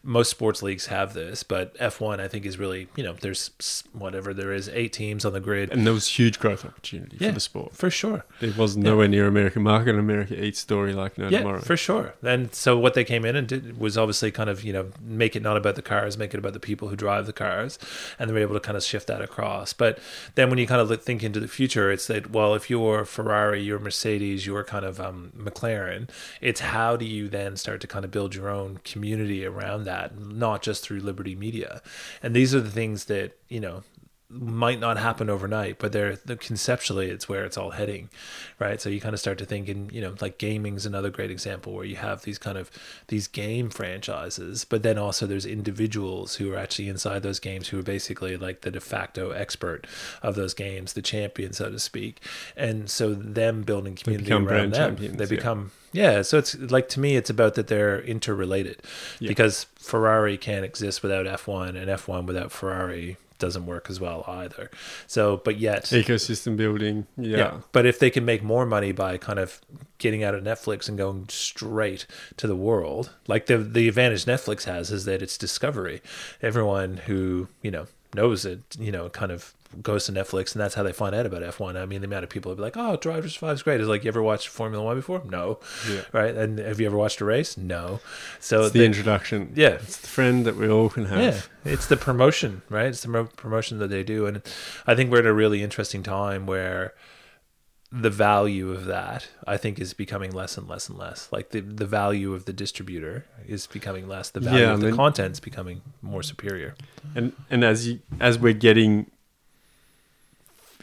most 0.02 0.30
sports 0.30 0.62
leagues 0.62 0.86
have 0.86 1.14
this, 1.14 1.35
but 1.42 1.76
F1 1.78 2.20
I 2.20 2.28
think 2.28 2.46
is 2.46 2.58
really 2.58 2.88
you 2.96 3.04
know 3.04 3.12
there's 3.14 3.50
whatever 3.92 4.32
there 4.34 4.52
is 4.52 4.68
eight 4.70 4.92
teams 4.92 5.24
on 5.24 5.32
the 5.32 5.40
grid. 5.40 5.70
and 5.72 5.86
there 5.86 5.92
was 5.94 6.06
huge 6.08 6.38
growth 6.38 6.64
opportunity 6.64 7.16
Yeah. 7.20 7.28
for 7.28 7.34
the 7.34 7.40
sport. 7.40 7.74
For 7.76 7.90
sure. 7.90 8.24
It 8.40 8.56
was 8.56 8.76
nowhere 8.76 9.08
near 9.08 9.26
American 9.26 9.62
market 9.62 9.90
and 9.90 9.98
America 10.00 10.42
eats 10.42 10.58
story 10.60 10.92
like 10.92 11.18
no 11.18 11.28
Yeah, 11.28 11.38
tomorrow. 11.38 11.60
for 11.60 11.76
sure. 11.76 12.14
And 12.22 12.54
so 12.54 12.78
what 12.78 12.94
they 12.94 13.04
came 13.04 13.24
in 13.24 13.36
and 13.36 13.46
did 13.48 13.78
was 13.78 13.96
obviously 13.98 14.30
kind 14.30 14.48
of 14.50 14.62
you 14.64 14.72
know 14.72 14.90
make 15.00 15.36
it 15.36 15.42
not 15.42 15.56
about 15.56 15.74
the 15.76 15.82
cars, 15.82 16.16
make 16.18 16.34
it 16.34 16.38
about 16.38 16.52
the 16.52 16.60
people 16.60 16.88
who 16.88 16.96
drive 16.96 17.26
the 17.26 17.32
cars, 17.32 17.78
and 18.18 18.28
they 18.28 18.34
were 18.34 18.40
able 18.40 18.54
to 18.54 18.60
kind 18.60 18.76
of 18.76 18.82
shift 18.82 19.06
that 19.08 19.20
across. 19.22 19.72
But 19.72 19.98
then 20.34 20.50
when 20.50 20.58
you 20.58 20.66
kind 20.66 20.80
of 20.80 21.02
think 21.02 21.22
into 21.22 21.40
the 21.40 21.48
future, 21.48 21.90
it's 21.90 22.06
that 22.08 22.30
well, 22.30 22.54
if 22.54 22.68
you're 22.70 23.04
Ferrari, 23.04 23.62
you're 23.62 23.78
Mercedes, 23.78 24.46
you're 24.46 24.64
kind 24.64 24.84
of 24.84 25.00
um, 25.00 25.32
McLaren, 25.36 26.08
it's 26.40 26.60
how 26.60 26.96
do 26.96 27.04
you 27.04 27.28
then 27.28 27.56
start 27.56 27.80
to 27.80 27.86
kind 27.86 28.04
of 28.04 28.10
build 28.10 28.34
your 28.34 28.48
own 28.48 28.78
community 28.84 29.44
around 29.44 29.84
that, 29.84 30.18
not 30.18 30.62
just 30.62 30.82
through 30.82 31.00
Liberty 31.00 31.25
Media. 31.34 31.82
And 32.22 32.34
these 32.34 32.54
are 32.54 32.60
the 32.60 32.70
things 32.70 33.06
that 33.06 33.38
you 33.48 33.60
know 33.60 33.82
might 34.28 34.80
not 34.80 34.98
happen 34.98 35.30
overnight, 35.30 35.78
but 35.78 35.92
they're, 35.92 36.16
the 36.16 36.36
conceptually 36.36 37.08
it's 37.10 37.28
where 37.28 37.44
it's 37.44 37.56
all 37.56 37.70
heading, 37.70 38.10
right? 38.58 38.80
So 38.80 38.88
you 38.88 39.00
kind 39.00 39.14
of 39.14 39.20
start 39.20 39.38
to 39.38 39.44
think 39.44 39.68
in, 39.68 39.88
you 39.90 40.00
know, 40.00 40.14
like 40.20 40.38
gaming's 40.38 40.84
another 40.84 41.10
great 41.10 41.30
example 41.30 41.72
where 41.72 41.84
you 41.84 41.96
have 41.96 42.22
these 42.22 42.38
kind 42.38 42.58
of 42.58 42.70
these 43.06 43.28
game 43.28 43.70
franchises, 43.70 44.64
but 44.64 44.82
then 44.82 44.98
also 44.98 45.26
there's 45.26 45.46
individuals 45.46 46.36
who 46.36 46.52
are 46.52 46.56
actually 46.56 46.88
inside 46.88 47.22
those 47.22 47.38
games 47.38 47.68
who 47.68 47.78
are 47.78 47.84
basically 47.84 48.36
like 48.36 48.62
the 48.62 48.70
de 48.70 48.80
facto 48.80 49.30
expert 49.30 49.86
of 50.22 50.34
those 50.34 50.54
games, 50.54 50.94
the 50.94 51.02
champion, 51.02 51.52
so 51.52 51.70
to 51.70 51.78
speak. 51.78 52.20
And 52.56 52.90
so 52.90 53.14
them 53.14 53.62
building 53.62 53.94
community 53.94 54.32
around 54.32 54.72
them, 54.72 54.96
they 54.96 55.06
yeah. 55.06 55.26
become 55.26 55.70
yeah, 55.96 56.22
so 56.22 56.38
it's 56.38 56.54
like 56.58 56.88
to 56.90 57.00
me, 57.00 57.16
it's 57.16 57.30
about 57.30 57.54
that 57.54 57.66
they're 57.68 58.00
interrelated 58.00 58.82
Yeah. 59.18 59.28
because 59.28 59.64
Ferrari 59.76 60.36
can't 60.36 60.64
exist 60.64 61.02
without 61.02 61.26
F1, 61.26 61.70
and 61.76 61.88
F1 61.90 62.26
without 62.26 62.52
Ferrari 62.52 63.16
doesn't 63.38 63.66
work 63.66 63.90
as 63.90 64.00
well 64.00 64.24
either. 64.26 64.70
So, 65.06 65.42
but 65.44 65.58
yet, 65.58 65.84
Ecosystem 65.84 66.56
building, 66.56 67.06
yeah. 67.18 67.60
But 67.72 67.84
if 67.86 67.98
they 67.98 68.10
can 68.10 68.24
make 68.24 68.42
more 68.42 68.64
money 68.64 68.92
by 68.92 69.18
kind 69.18 69.38
of 69.38 69.60
getting 69.98 70.22
out 70.24 70.34
of 70.34 70.42
Netflix 70.44 70.88
and 70.88 70.96
going 70.96 71.26
straight 71.28 72.06
to 72.38 72.46
the 72.46 72.56
world, 72.56 73.10
like 73.26 73.46
the 73.46 73.58
the 73.58 73.88
advantage 73.88 74.24
Netflix 74.24 74.64
has 74.64 74.90
is 74.90 75.04
that 75.04 75.20
it's 75.22 75.36
discovery. 75.36 76.00
Everyone 76.40 76.98
who 77.06 77.48
you 77.62 77.70
know 77.70 77.86
knows 78.14 78.46
it, 78.46 78.60
you 78.78 78.90
know, 78.90 79.08
kind 79.10 79.30
of 79.32 79.52
goes 79.82 80.06
to 80.06 80.12
Netflix 80.12 80.54
and 80.54 80.60
that's 80.62 80.74
how 80.74 80.82
they 80.82 80.92
find 80.92 81.14
out 81.14 81.26
about 81.26 81.42
F1. 81.42 81.76
I 81.76 81.86
mean, 81.86 82.00
the 82.00 82.06
amount 82.06 82.24
of 82.24 82.30
people 82.30 82.50
who 82.52 82.56
be 82.56 82.62
like, 82.62 82.76
"Oh, 82.76 82.96
Drive 82.96 83.24
to 83.24 83.30
Survive 83.30 83.54
is 83.56 83.62
great." 83.62 83.80
Is 83.80 83.88
like, 83.88 84.04
you 84.04 84.08
ever 84.08 84.22
watched 84.22 84.48
Formula 84.48 84.84
One 84.84 84.96
before? 84.96 85.22
No, 85.24 85.58
Yeah. 85.90 86.02
right? 86.12 86.34
And 86.34 86.58
have 86.58 86.80
you 86.80 86.86
ever 86.86 86.96
watched 86.96 87.20
a 87.20 87.24
race? 87.24 87.56
No. 87.56 88.00
So 88.40 88.64
It's 88.64 88.72
the 88.72 88.78
they- 88.80 88.86
introduction. 88.86 89.52
yeah, 89.54 89.70
It's 89.82 89.98
the 89.98 90.06
friend 90.08 90.44
that 90.46 90.56
we 90.56 90.68
all 90.68 90.88
can 90.88 91.06
have. 91.06 91.20
yeah, 91.64 91.72
it's 91.72 91.86
the 91.86 91.96
promotion, 91.96 92.62
right? 92.68 92.86
It's 92.86 93.02
the 93.02 93.28
promotion 93.36 93.78
that 93.78 93.88
they 93.90 94.02
do, 94.02 94.26
and 94.26 94.42
I 94.86 94.94
think 94.94 95.10
we're 95.10 95.20
at 95.20 95.26
a 95.26 95.32
really 95.32 95.62
interesting 95.62 96.02
time 96.02 96.46
where 96.46 96.94
the 97.92 98.10
value 98.10 98.72
of 98.72 98.86
that, 98.86 99.28
I 99.46 99.56
think, 99.56 99.78
is 99.78 99.94
becoming 99.94 100.32
less 100.32 100.58
and 100.58 100.68
less 100.68 100.88
and 100.88 100.98
less. 100.98 101.28
Like 101.30 101.50
the 101.50 101.60
the 101.60 101.86
value 101.86 102.34
of 102.34 102.44
the 102.44 102.52
distributor 102.52 103.26
is 103.46 103.66
becoming 103.68 104.08
less. 104.08 104.28
The 104.28 104.40
value 104.40 104.60
Yeah, 104.64 104.72
of 104.72 104.78
I 104.78 104.80
the 104.80 104.86
mean- 104.88 104.96
content's 104.96 105.38
becoming 105.40 105.82
more 106.02 106.22
superior. 106.24 106.74
And 107.14 107.32
and 107.48 107.64
as 107.64 107.86
you 107.86 108.00
as 108.20 108.38
we're 108.40 108.54
getting 108.54 109.10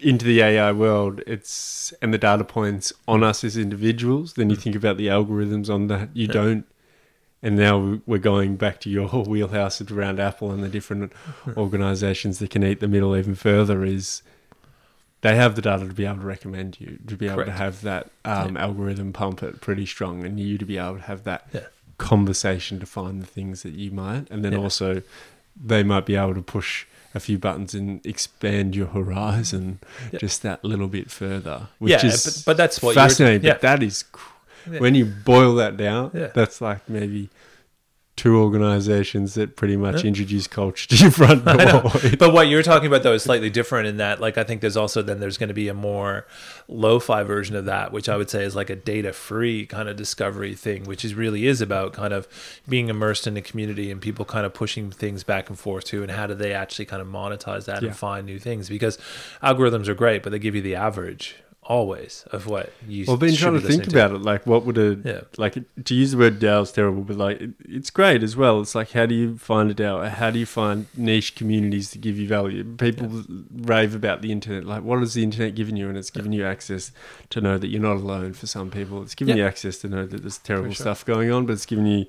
into 0.02 0.26
the 0.26 0.42
AI 0.42 0.72
world, 0.72 1.22
it's 1.28 1.94
and 2.02 2.14
the 2.14 2.18
data 2.18 2.44
points 2.44 2.92
on 3.08 3.24
us 3.24 3.44
as 3.44 3.58
individuals, 3.58 4.34
then 4.34 4.50
you 4.50 4.56
think 4.56 4.76
about 4.76 4.98
the 4.98 5.08
algorithms 5.08 5.70
on 5.74 5.88
that. 5.88 6.10
You 6.14 6.28
Yeah. 6.28 6.34
don't 6.34 6.66
and 7.46 7.58
now 7.58 8.00
we're 8.06 8.20
going 8.20 8.56
back 8.56 8.80
to 8.80 8.90
your 8.90 9.08
wheelhouse 9.26 9.82
around 9.82 10.18
Apple 10.20 10.52
and 10.52 10.64
the 10.64 10.70
different 10.70 11.12
organizations 11.58 12.40
that 12.40 12.50
can 12.50 12.64
eat 12.64 12.80
the 12.80 12.88
middle 12.88 13.18
even 13.18 13.36
further 13.36 13.84
is 13.84 14.22
they 15.20 15.36
have 15.36 15.56
the 15.56 15.62
data 15.62 15.86
to 15.86 15.94
be 15.94 16.06
able 16.06 16.20
to 16.22 16.26
recommend 16.26 16.80
you, 16.80 17.00
to 17.08 17.16
be 17.18 17.28
able 17.28 17.44
to 17.46 17.52
have 17.52 17.82
that 17.82 18.10
um, 18.26 18.56
algorithm 18.58 19.12
pump 19.14 19.44
it 19.44 19.60
pretty 19.62 19.86
strong, 19.86 20.26
and 20.26 20.40
you 20.40 20.58
to 20.58 20.66
be 20.66 20.78
able 20.78 20.96
to 20.96 21.02
have 21.04 21.24
that 21.26 21.48
Yeah. 21.54 21.62
conversation 21.98 22.80
to 22.80 22.86
find 22.86 23.22
the 23.22 23.26
things 23.26 23.64
that 23.64 23.74
you 23.74 23.92
might, 23.92 24.30
and 24.30 24.44
then 24.44 24.54
Yeah. 24.54 24.60
also 24.60 25.02
they 25.62 25.84
might 25.84 26.06
be 26.06 26.16
able 26.16 26.34
to 26.36 26.42
push 26.42 26.86
a 27.15 27.20
few 27.20 27.38
buttons 27.38 27.74
and 27.75 28.03
expand 28.05 28.75
your 28.75 28.88
horizon 28.88 29.79
Yeah. 30.12 30.20
just 30.20 30.41
that 30.43 30.63
little 30.63 30.88
bit 30.88 31.12
further, 31.12 31.67
which 31.79 31.91
yeah, 31.91 32.05
is 32.05 32.24
but, 32.25 32.44
but 32.46 32.57
that's 32.57 32.81
what 32.81 32.96
you're- 32.96 33.07
fascinating. 33.07 33.44
Yeah, 33.46 33.53
But 33.53 33.61
that 33.61 33.83
is 33.83 34.03
when 34.79 34.96
you 34.96 35.05
boil 35.05 35.55
that 35.55 35.77
down, 35.77 36.11
Yeah. 36.14 36.27
that's 36.33 36.59
like 36.61 36.88
maybe 36.90 37.29
two 38.24 38.38
organizations 38.38 39.33
that 39.33 39.57
pretty 39.57 39.75
much 39.75 40.01
Yeah. 40.03 40.07
introduce 40.07 40.48
culture 40.48 40.88
to 40.88 40.96
your 40.96 41.12
front 41.20 41.44
door. 41.44 41.92
but 42.18 42.31
what 42.31 42.48
you're 42.48 42.64
talking 42.64 42.88
about 42.88 43.03
though 43.03 43.14
is 43.14 43.24
slightly 43.24 43.50
different 43.50 43.86
in 43.88 43.98
that 43.98 44.22
like 44.22 44.38
I 44.38 44.46
think 44.46 44.62
there's 44.62 44.77
also 44.77 45.01
then 45.01 45.20
there's 45.20 45.38
going 45.38 45.50
to 45.50 45.53
be 45.53 45.68
a 45.68 45.74
more 45.74 46.25
lo-fi 46.70 47.24
version 47.24 47.57
of 47.57 47.66
that 47.66 47.92
which 47.92 48.07
I 48.07 48.16
would 48.16 48.29
say 48.29 48.44
is 48.46 48.55
like 48.55 48.70
a 48.70 48.77
data 48.77 49.12
free 49.12 49.66
kind 49.66 49.90
of 49.90 49.98
discovery 49.98 50.55
thing 50.55 50.86
which 50.86 51.03
is 51.03 51.14
really 51.16 51.48
is 51.48 51.59
about 51.59 51.92
kind 51.92 52.14
of 52.14 52.27
being 52.70 52.88
immersed 52.88 53.27
in 53.27 53.36
a 53.36 53.42
community 53.42 53.92
and 53.92 54.00
people 54.01 54.24
kind 54.24 54.46
of 54.46 54.53
pushing 54.53 54.90
things 54.90 55.24
back 55.25 55.50
and 55.50 55.59
forth 55.59 55.83
to 55.86 56.01
and 56.01 56.12
how 56.12 56.25
do 56.25 56.33
they 56.33 56.53
actually 56.53 56.86
kind 56.86 57.01
of 57.01 57.07
monetize 57.09 57.66
that 57.66 57.81
Yeah. 57.81 57.90
and 57.90 57.98
find 57.98 58.25
new 58.25 58.40
things 58.40 58.70
because 58.70 58.98
algorithms 59.44 59.90
are 59.90 59.96
great 59.96 60.24
but 60.24 60.31
they 60.31 60.40
give 60.40 60.55
you 60.55 60.62
the 60.62 60.75
average 60.75 61.36
always 61.66 62.26
of 62.32 62.48
what 62.48 62.72
you 62.88 63.06
Well, 63.08 63.16
I've 63.16 63.20
been 63.20 63.36
trying 63.36 63.54
be 63.54 63.62
to 63.62 63.68
think 63.68 63.86
listening 63.86 63.96
about 64.06 64.16
it. 64.16 64.22
Like, 64.22 64.46
what 64.46 64.66
would 64.66 64.78
a 64.78 64.98
Yeah. 65.04 65.22
like 65.38 65.56
to 65.86 65.96
use 65.96 66.12
the 66.12 66.18
word 66.18 66.40
DAO 66.40 66.62
is 66.64 66.72
terrible, 66.72 67.02
but 67.04 67.18
like 67.18 67.42
it, 67.42 67.52
it's 67.68 67.90
great 67.90 68.24
as 68.24 68.36
well. 68.36 68.62
It's 68.62 68.76
like 68.76 68.92
how 68.92 69.06
do 69.06 69.16
you 69.16 69.38
find 69.38 69.72
a 69.72 69.74
DAO? 69.74 70.08
How 70.10 70.30
do 70.32 70.40
you 70.40 70.46
find 70.46 70.86
niche 70.96 71.36
communities 71.36 71.90
to 71.92 71.98
give 71.98 72.18
you 72.20 72.28
value? 72.28 72.64
People 72.64 73.24
rave 73.54 73.96
about 73.96 74.22
the 74.22 74.32
internet. 74.32 74.66
Like, 74.66 74.84
what 74.84 75.00
has 75.00 75.14
the 75.14 75.24
internet 75.24 75.56
given 75.56 75.76
you? 75.78 75.90
And 75.90 75.98
it's 75.98 76.10
given 76.12 76.34
you 76.34 76.46
access 76.46 76.92
to 77.32 77.42
know 77.42 77.58
that 77.58 77.68
you're 77.68 77.82
not 77.82 77.98
alone. 77.98 78.34
For 78.34 78.48
some 78.48 78.70
people, 78.70 79.02
it's 79.02 79.16
given 79.16 79.38
Yeah. 79.38 79.44
you 79.44 79.48
access 79.48 79.78
to 79.80 79.88
know 79.88 80.06
that 80.06 80.22
there's 80.22 80.38
terrible 80.38 80.70
sure. 80.74 80.84
stuff 80.84 81.06
going 81.06 81.32
on, 81.32 81.46
but 81.46 81.54
it's 81.54 81.66
given 81.66 81.86
you 81.86 82.06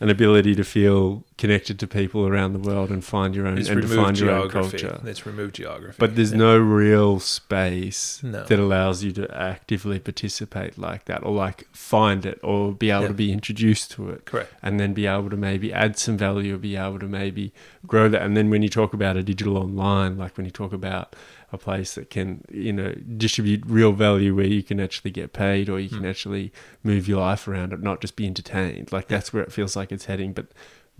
an 0.00 0.08
ability 0.10 0.54
to 0.54 0.62
feel 0.64 1.24
connected 1.38 1.78
to 1.78 1.86
people 1.86 2.26
around 2.26 2.52
the 2.52 2.58
world 2.58 2.90
and 2.90 3.04
find 3.04 3.34
your 3.34 3.46
own 3.46 3.58
and 3.58 3.66
to 3.66 3.82
find 3.88 4.18
your 4.18 4.30
own 4.30 4.48
culture. 4.48 5.00
it's 5.04 5.26
removed 5.26 5.54
geography 5.56 5.96
But 5.98 6.14
there's 6.16 6.32
Yeah. 6.32 6.38
no 6.38 6.58
real 6.58 7.18
space 7.20 8.20
No. 8.22 8.44
that 8.44 8.58
allows 8.58 9.02
you 9.04 9.12
to 9.12 9.24
actively 9.40 9.98
participate 9.98 10.78
like 10.78 11.06
that 11.06 11.22
or 11.24 11.32
like 11.34 11.66
find 11.72 12.24
it 12.26 12.38
or 12.42 12.72
be 12.72 12.90
able 12.90 13.02
Yeah. 13.02 13.08
to 13.08 13.14
be 13.14 13.32
introduced 13.32 13.90
to 13.92 14.10
it 14.10 14.24
correct 14.24 14.52
and 14.62 14.78
then 14.78 14.92
be 14.94 15.06
able 15.06 15.30
to 15.30 15.36
maybe 15.36 15.72
add 15.72 15.98
some 15.98 16.16
value 16.16 16.54
or 16.54 16.58
be 16.58 16.76
able 16.76 16.98
to 17.00 17.06
maybe 17.06 17.52
grow 17.86 18.08
that. 18.08 18.22
And 18.22 18.36
then 18.36 18.50
when 18.50 18.62
you 18.62 18.68
talk 18.68 18.92
about 18.92 19.16
a 19.16 19.22
digital 19.22 19.56
online, 19.56 20.16
like 20.18 20.36
when 20.36 20.44
you 20.44 20.52
talk 20.52 20.72
about 20.72 21.14
a 21.52 21.58
place 21.58 21.94
that 21.94 22.10
can, 22.10 22.44
you 22.52 22.72
know, 22.72 22.92
distribute 23.16 23.62
real 23.66 23.92
value 23.92 24.34
where 24.34 24.46
you 24.46 24.62
can 24.62 24.78
actually 24.80 25.10
get 25.10 25.32
paid 25.32 25.68
or 25.68 25.80
you 25.80 25.88
can 25.88 26.02
Mm. 26.02 26.10
actually 26.10 26.52
move 26.84 27.08
your 27.08 27.20
life 27.20 27.48
around 27.48 27.72
it, 27.72 27.82
not 27.82 28.00
just 28.02 28.16
be 28.16 28.26
entertained. 28.26 28.92
Like 28.92 29.08
that's 29.08 29.32
where 29.32 29.42
it 29.42 29.52
feels 29.52 29.74
like 29.74 29.90
it's 29.90 30.04
heading. 30.04 30.32
But 30.34 30.46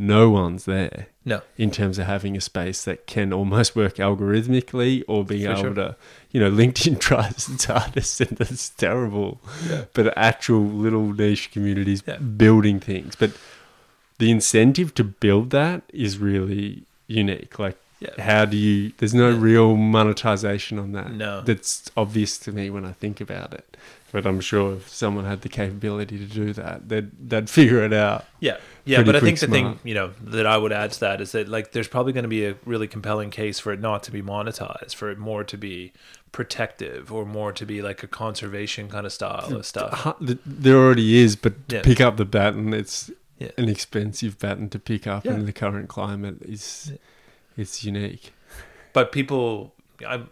no 0.01 0.31
one's 0.31 0.65
there 0.65 1.09
no 1.25 1.41
in 1.57 1.73
terms 1.73 1.99
of 1.99 2.07
having 2.07 2.37
a 2.37 2.41
space 2.41 2.85
that 2.85 3.05
can 3.09 3.33
almost 3.33 3.75
work 3.75 3.97
algorithmically 3.97 5.03
or 5.09 5.25
being 5.25 5.45
For 5.47 5.51
able 5.53 5.61
sure. 5.63 5.75
to, 5.75 5.97
you 6.31 6.41
know, 6.41 6.51
LinkedIn 6.51 7.01
tries 7.09 7.49
its 7.49 7.65
hardest 7.65 8.21
and 8.21 8.41
it's 8.41 8.71
terrible. 8.71 9.41
Yeah. 9.69 9.85
But 9.95 10.17
actual 10.17 10.61
little 10.65 11.13
niche 11.13 11.51
communities 11.51 12.03
Yeah. 12.07 12.17
building 12.19 12.81
things. 12.81 13.17
But 13.17 13.33
the 14.19 14.31
incentive 14.31 14.95
to 14.95 15.05
build 15.05 15.51
that 15.51 15.83
is 15.93 16.19
really 16.19 16.85
unique. 17.07 17.59
Like, 17.59 17.77
yeah 18.01 18.21
how 18.23 18.45
do 18.45 18.57
you, 18.57 18.93
there's 18.99 19.15
no 19.15 19.31
real 19.37 19.77
monetization 19.77 20.79
on 20.79 20.93
that. 20.93 21.13
No. 21.13 21.41
That's 21.43 21.91
obvious 21.97 22.39
to 22.39 22.53
me 22.53 22.71
when 22.71 22.85
I 22.85 22.93
think 22.93 23.21
about 23.21 23.53
it. 23.55 23.77
But 24.11 24.25
I'm 24.25 24.41
sure 24.41 24.77
if 24.77 24.89
someone 24.89 25.27
had 25.27 25.43
the 25.43 25.51
capability 25.51 26.17
to 26.19 26.25
do 26.25 26.55
that, 26.55 26.89
they'd, 26.89 27.11
they'd 27.29 27.51
figure 27.59 27.85
it 27.85 27.93
out. 27.93 28.25
Yeah, 28.41 28.57
yeah, 28.87 29.03
but 29.03 29.15
I 29.17 29.21
think 29.21 29.39
the 29.39 29.47
thing 29.49 29.79
you 29.85 29.93
know 29.95 30.13
that 30.23 30.47
I 30.47 30.57
would 30.57 30.73
add 30.73 30.93
to 30.93 31.01
that 31.01 31.21
is 31.21 31.33
that 31.33 31.47
like 31.49 31.73
there's 31.73 31.89
probably 31.89 32.15
going 32.15 32.23
to 32.23 32.29
be 32.29 32.47
a 32.47 32.55
really 32.65 32.89
compelling 32.89 33.29
case 33.31 33.59
for 33.59 33.71
it 33.73 33.81
not 33.81 34.03
to 34.05 34.11
be 34.11 34.23
monetized, 34.23 34.95
for 34.95 35.11
it 35.11 35.19
more 35.19 35.45
to 35.45 35.59
be 35.59 35.93
protective 36.33 37.13
or 37.13 37.27
more 37.27 37.53
to 37.53 37.67
be 37.67 37.83
like 37.83 38.03
a 38.03 38.07
conservation 38.07 38.89
kind 38.89 39.05
of 39.05 39.13
style 39.13 39.55
of 39.55 39.67
stuff. 39.67 40.15
There 40.21 40.77
already 40.77 41.19
is, 41.19 41.37
but 41.37 41.69
to 41.69 41.77
Yeah. 41.77 41.83
pick 41.83 42.01
up 42.01 42.17
the 42.17 42.25
baton, 42.25 42.73
it's 42.73 43.11
Yeah. 43.39 43.51
an 43.59 43.69
expensive 43.69 44.39
baton 44.39 44.69
to 44.71 44.79
pick 44.79 45.07
up 45.07 45.25
Yeah. 45.27 45.35
in 45.35 45.45
the 45.47 45.53
current 45.53 45.89
climate 45.89 46.37
is. 46.43 46.93
It's 47.59 47.85
unique. 47.85 48.33
but 48.95 49.13
people 49.13 49.75
I, 50.07 50.23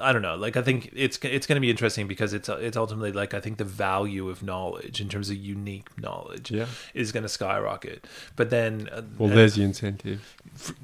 I 0.00 0.12
don't 0.12 0.22
know 0.22 0.36
like 0.36 0.56
i 0.56 0.62
think 0.62 0.90
it's 0.94 1.18
it's 1.24 1.44
going 1.48 1.56
to 1.56 1.60
be 1.60 1.70
interesting 1.70 2.06
because 2.06 2.32
it's 2.32 2.48
it's 2.48 2.76
ultimately 2.76 3.10
like 3.10 3.34
i 3.34 3.40
think 3.40 3.58
the 3.58 3.64
value 3.64 4.28
of 4.28 4.44
knowledge 4.44 5.00
in 5.00 5.08
terms 5.08 5.28
of 5.28 5.36
unique 5.36 5.88
knowledge 6.00 6.52
Yeah. 6.52 6.66
is 6.94 7.10
going 7.10 7.24
to 7.24 7.28
skyrocket 7.28 8.06
but 8.36 8.50
then 8.50 8.88
uh, 8.92 9.02
Well, 9.18 9.28
and- 9.30 9.36
there's 9.38 9.56
the 9.56 9.62
incentive. 9.64 10.36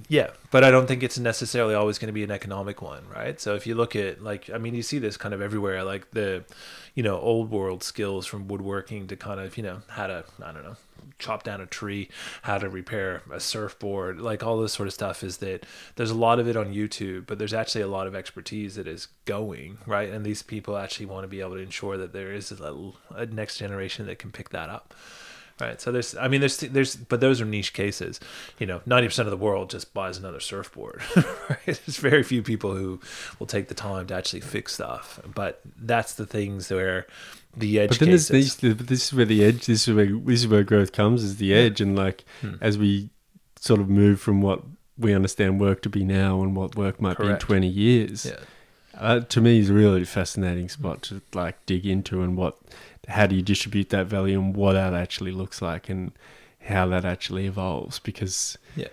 yeah 0.09 0.30
but 0.50 0.64
i 0.64 0.70
don't 0.72 0.88
think 0.88 1.04
it's 1.04 1.16
necessarily 1.18 1.74
always 1.76 1.98
going 2.00 2.09
to 2.09 2.12
be 2.12 2.24
an 2.24 2.33
economic 2.33 2.83
one 2.83 3.04
right 3.14 3.40
so 3.40 3.54
if 3.54 3.68
you 3.68 3.76
look 3.76 3.94
at 3.94 4.20
like 4.20 4.50
i 4.50 4.59
mean 4.59 4.74
you 4.74 4.83
see 4.83 4.98
this 4.98 5.16
kind 5.16 5.33
of 5.33 5.40
everywhere 5.40 5.85
like 5.85 6.11
the 6.11 6.42
you 6.94 7.02
know 7.02 7.18
old 7.18 7.50
world 7.50 7.83
skills 7.83 8.26
from 8.26 8.48
woodworking 8.48 9.07
to 9.07 9.16
kind 9.16 9.40
of 9.40 9.57
you 9.57 9.62
know 9.62 9.83
how 9.88 10.07
to 10.07 10.24
i 10.42 10.52
don't 10.52 10.64
know 10.64 10.76
chop 11.18 11.44
down 11.44 11.61
a 11.61 11.66
tree 11.66 12.09
how 12.42 12.59
to 12.59 12.68
repair 12.68 13.22
a 13.33 13.38
surfboard 13.38 14.20
like 14.20 14.42
all 14.42 14.59
this 14.59 14.72
sort 14.72 14.88
of 14.88 14.92
stuff 14.92 15.22
is 15.22 15.37
that 15.38 15.64
there's 15.94 16.11
a 16.11 16.14
lot 16.14 16.40
of 16.40 16.48
it 16.48 16.57
on 16.57 16.72
youtube 16.72 17.24
but 17.26 17.38
there's 17.38 17.54
actually 17.54 17.83
a 17.83 17.88
lot 17.88 18.07
of 18.07 18.14
expertise 18.14 18.74
that 18.74 18.88
is 18.88 19.09
going 19.24 19.78
right? 19.87 20.11
And 20.11 20.24
these 20.24 20.42
people 20.42 20.76
actually 20.76 21.07
want 21.07 21.24
to 21.24 21.28
be 21.28 21.40
able 21.40 21.54
to 21.54 21.59
ensure 21.59 21.96
that 21.96 22.12
there 22.12 22.33
is 22.33 22.50
a, 22.52 22.92
a 23.11 23.26
next 23.26 23.59
generation 23.59 24.07
that 24.07 24.18
can 24.18 24.30
pick 24.30 24.50
that 24.50 24.68
up 24.68 24.94
Right. 25.60 25.80
So 25.80 25.92
there's, 25.92 26.16
I 26.16 26.26
mean, 26.26 26.40
there's, 26.40 26.58
there's, 26.58 26.96
but 26.96 27.20
those 27.20 27.40
are 27.40 27.44
niche 27.44 27.72
cases. 27.74 28.18
You 28.58 28.66
know, 28.66 28.80
90% 28.88 29.20
of 29.20 29.30
the 29.30 29.36
world 29.36 29.70
just 29.70 29.94
buys 29.94 30.18
another 30.18 30.40
surfboard. 30.40 31.00
right. 31.16 31.64
There's 31.64 31.96
very 31.98 32.24
few 32.24 32.42
people 32.42 32.74
who 32.74 32.98
will 33.38 33.46
take 33.46 33.68
the 33.68 33.74
time 33.74 34.08
to 34.08 34.14
actually 34.14 34.40
fix 34.40 34.74
stuff. 34.74 35.20
But 35.32 35.60
that's 35.76 36.14
the 36.14 36.26
things 36.26 36.70
where 36.70 37.06
the 37.56 37.78
edge 37.78 37.90
But 37.90 37.98
then 38.00 38.08
there's 38.08 38.26
these. 38.28 38.56
This 38.56 39.06
is 39.06 39.12
where 39.14 39.24
the 39.24 39.44
edge. 39.44 39.66
This 39.66 39.86
is 39.86 39.94
where 39.94 40.06
this 40.06 40.40
is 40.40 40.48
where 40.48 40.64
growth 40.64 40.90
comes. 40.90 41.22
Is 41.22 41.36
the 41.36 41.54
edge, 41.54 41.80
and 41.80 41.94
like 41.94 42.24
Hmm. 42.40 42.54
as 42.60 42.76
we 42.76 43.10
sort 43.60 43.80
of 43.80 43.88
move 43.88 44.20
from 44.20 44.42
what 44.42 44.62
we 44.98 45.14
understand 45.14 45.60
work 45.60 45.80
to 45.82 45.88
be 45.88 46.02
now, 46.04 46.42
and 46.42 46.56
what 46.56 46.74
work 46.74 47.00
might 47.00 47.16
be 47.16 47.28
in 47.28 47.38
twenty 47.38 47.68
years. 47.68 48.26
yeah. 48.26 48.38
Uh, 48.98 49.20
to 49.20 49.40
me, 49.40 49.59
is 49.59 49.70
a 49.70 49.74
really 49.74 50.04
fascinating 50.04 50.68
spot 50.68 51.02
to 51.02 51.20
like 51.33 51.64
dig 51.66 51.87
into, 51.87 52.22
and 52.22 52.37
what, 52.37 52.57
how 53.09 53.26
do 53.26 53.35
you 53.35 53.42
distribute 53.42 53.90
that 53.90 54.07
value, 54.07 54.38
and 54.40 54.54
what 54.57 54.74
that 54.74 54.94
actually 54.94 55.33
looks 55.33 55.61
like, 55.61 55.88
and 55.88 56.12
how 56.66 56.87
that 56.88 57.04
actually 57.04 57.46
evolves. 57.46 57.98
Because 57.98 58.57
Yeah. 58.76 58.88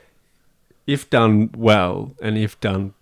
if 0.88 1.10
done 1.10 1.52
well, 1.56 2.16
and 2.22 2.38
if 2.38 2.60
done 2.60 2.94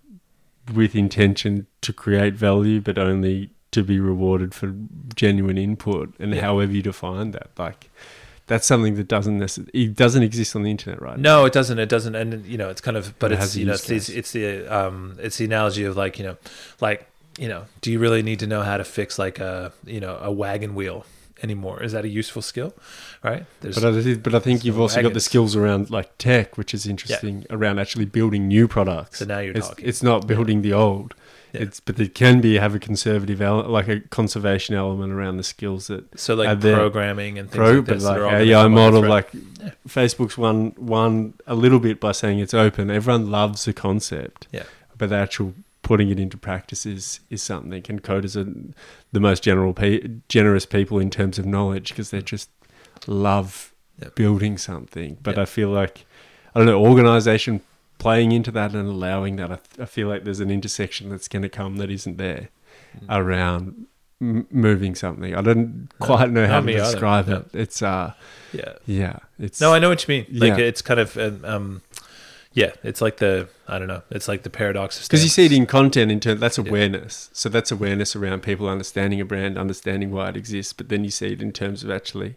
with 0.72 0.94
intention 0.94 1.66
to 1.80 1.92
create 1.92 2.34
value, 2.34 2.80
but 2.80 2.98
only 2.98 3.50
to 3.72 3.82
be 3.82 3.98
rewarded 4.00 4.52
for 4.54 4.74
genuine 5.14 5.56
input, 5.58 6.14
and 6.18 6.34
Yeah. 6.34 6.42
however 6.42 6.72
you 6.72 6.82
define 6.82 7.30
that, 7.32 7.50
like 7.58 7.88
that's 8.50 8.66
something 8.66 8.96
that 8.96 9.06
doesn't 9.06 9.40
it 9.72 9.94
doesn't 9.94 10.24
exist 10.24 10.56
on 10.56 10.64
the 10.64 10.70
internet 10.72 11.00
right 11.00 11.16
No, 11.16 11.44
it 11.44 11.52
doesn't. 11.52 11.78
It 11.78 11.88
doesn't. 11.88 12.16
And 12.16 12.44
you 12.44 12.58
know, 12.58 12.68
it's 12.68 12.80
kind 12.80 12.96
of, 12.96 13.16
but 13.20 13.30
It 13.30 13.34
it's 13.34 13.42
has 13.42 13.56
you 13.56 13.64
know, 13.64 13.72
use 13.72 13.88
it's, 13.88 14.08
it's 14.08 14.32
the 14.32 14.66
um, 14.66 15.16
it's 15.20 15.36
the 15.38 15.44
analogy 15.44 15.84
of 15.84 15.96
like 15.96 16.18
you 16.18 16.24
know, 16.24 16.36
like 16.80 17.06
you 17.38 17.46
know, 17.48 17.66
do 17.80 17.92
you 17.92 18.00
really 18.00 18.22
need 18.22 18.40
to 18.40 18.48
know 18.48 18.62
how 18.62 18.76
to 18.76 18.82
fix 18.82 19.20
like 19.20 19.38
a 19.38 19.72
you 19.86 20.00
know 20.00 20.18
a 20.20 20.32
wagon 20.32 20.74
wheel 20.74 21.06
anymore? 21.44 21.80
Is 21.80 21.92
that 21.92 22.04
a 22.04 22.08
useful 22.08 22.42
skill? 22.42 22.74
Right. 23.22 23.46
There's 23.60 23.78
But 23.78 23.84
I, 23.84 24.14
but 24.14 24.34
I 24.34 24.40
think 24.40 24.64
you've 24.64 24.80
also 24.80 25.00
got 25.00 25.14
the 25.14 25.20
skills 25.20 25.54
around 25.54 25.88
like 25.88 26.18
tech, 26.18 26.58
which 26.58 26.74
is 26.74 26.86
interesting 26.86 27.46
around 27.50 27.78
actually 27.78 28.06
building 28.06 28.48
new 28.48 28.66
products. 28.66 29.20
So 29.20 29.26
now 29.26 29.38
you're 29.38 29.56
it's, 29.56 29.68
talking. 29.68 29.86
It's 29.86 30.02
not 30.02 30.26
building 30.26 30.62
the 30.62 30.72
old. 30.72 31.14
Yeah. 31.52 31.62
It's 31.62 31.80
but 31.80 31.98
it 31.98 32.14
can 32.14 32.40
be 32.40 32.56
have 32.58 32.74
a 32.74 32.78
conservative 32.78 33.40
ele- 33.42 33.68
like 33.68 33.88
a 33.88 34.00
conservation 34.00 34.74
element 34.74 35.12
around 35.12 35.36
the 35.36 35.42
skills 35.42 35.88
that 35.88 36.18
so 36.18 36.34
like 36.34 36.60
programming 36.60 37.38
and 37.38 37.50
things 37.50 37.56
pro, 37.56 37.72
like 37.76 37.84
but 37.86 37.94
this. 37.94 38.04
like 38.04 38.16
that 38.18 38.22
are 38.24 38.36
AI 38.36 38.68
model, 38.68 39.02
like 39.02 39.28
Yeah. 39.32 39.66
Uh, 39.66 39.70
Facebook's 39.88 40.38
one 40.38 40.72
one 40.76 41.34
a 41.46 41.54
little 41.54 41.80
bit 41.80 41.98
by 42.00 42.12
saying 42.12 42.38
it's 42.38 42.54
open. 42.54 42.90
Everyone 42.90 43.30
loves 43.30 43.64
the 43.64 43.72
concept, 43.72 44.46
Yeah. 44.52 44.62
but 44.96 45.08
the 45.10 45.16
actual 45.16 45.54
putting 45.82 46.08
it 46.10 46.20
into 46.20 46.36
practice 46.36 46.86
is, 46.86 47.20
is 47.30 47.42
something. 47.42 47.84
And 47.88 48.02
coders 48.02 48.36
are 48.36 48.48
the 49.12 49.18
most 49.20 49.42
general 49.42 49.72
pe- 49.72 50.06
generous 50.28 50.66
people 50.66 50.98
in 51.00 51.10
terms 51.10 51.38
of 51.38 51.46
knowledge 51.46 51.88
because 51.88 52.10
they 52.10 52.22
just 52.22 52.48
love 53.06 53.72
Yeah. 54.00 54.08
building 54.14 54.56
something. 54.58 55.16
But 55.22 55.36
Yeah. 55.36 55.42
I 55.42 55.44
feel 55.46 55.68
like 55.70 56.04
I 56.54 56.58
don't 56.60 56.66
know 56.66 56.80
organization 56.84 57.60
playing 58.00 58.32
into 58.32 58.50
that 58.50 58.74
and 58.74 58.88
allowing 58.88 59.36
that. 59.36 59.52
I, 59.52 59.58
I 59.80 59.84
feel 59.84 60.08
like 60.08 60.24
there's 60.24 60.40
an 60.40 60.50
intersection 60.50 61.08
that's 61.10 61.28
going 61.28 61.42
to 61.42 61.48
come 61.48 61.76
that 61.76 61.90
isn't 61.90 62.16
there 62.18 62.48
Mm. 62.98 63.06
around 63.08 63.86
m- 64.20 64.48
moving 64.50 64.96
something. 64.96 65.32
I 65.32 65.42
don't 65.42 65.88
quite 66.00 66.28
know 66.30 66.48
how 66.48 66.58
to 66.58 66.66
me 66.66 66.74
either. 66.74 66.82
describe 66.90 67.28
No. 67.28 67.36
it. 67.36 67.46
It's 67.52 67.80
uh 67.82 68.14
yeah. 68.52 68.72
yeah, 68.84 69.18
it's 69.38 69.60
No, 69.60 69.72
I 69.72 69.78
know 69.78 69.88
what 69.90 70.02
you 70.08 70.12
mean. 70.14 70.26
Like 70.32 70.58
Yeah. 70.58 70.64
it's 70.70 70.82
kind 70.82 70.98
of 70.98 71.16
um, 71.16 71.44
um, 71.44 71.82
yeah, 72.52 72.72
it's 72.82 73.00
like 73.00 73.18
the 73.18 73.48
I 73.68 73.78
don't 73.78 73.86
know. 73.86 74.02
It's 74.10 74.26
like 74.26 74.42
the 74.42 74.50
paradox 74.50 74.98
of 75.00 75.06
because 75.08 75.22
you 75.22 75.30
see 75.30 75.46
it 75.46 75.52
in 75.52 75.66
content 75.66 76.10
in 76.10 76.18
terms 76.18 76.40
that's 76.40 76.58
Yeah. 76.58 76.64
awareness. 76.68 77.30
So 77.32 77.48
that's 77.48 77.70
awareness 77.70 78.16
around 78.16 78.42
people 78.42 78.68
understanding 78.68 79.20
a 79.20 79.24
brand, 79.24 79.56
understanding 79.56 80.10
why 80.10 80.30
it 80.30 80.36
exists. 80.36 80.72
But 80.72 80.88
then 80.88 81.04
you 81.04 81.10
see 81.12 81.28
it 81.34 81.40
in 81.40 81.52
terms 81.52 81.84
of 81.84 81.90
actually 81.92 82.34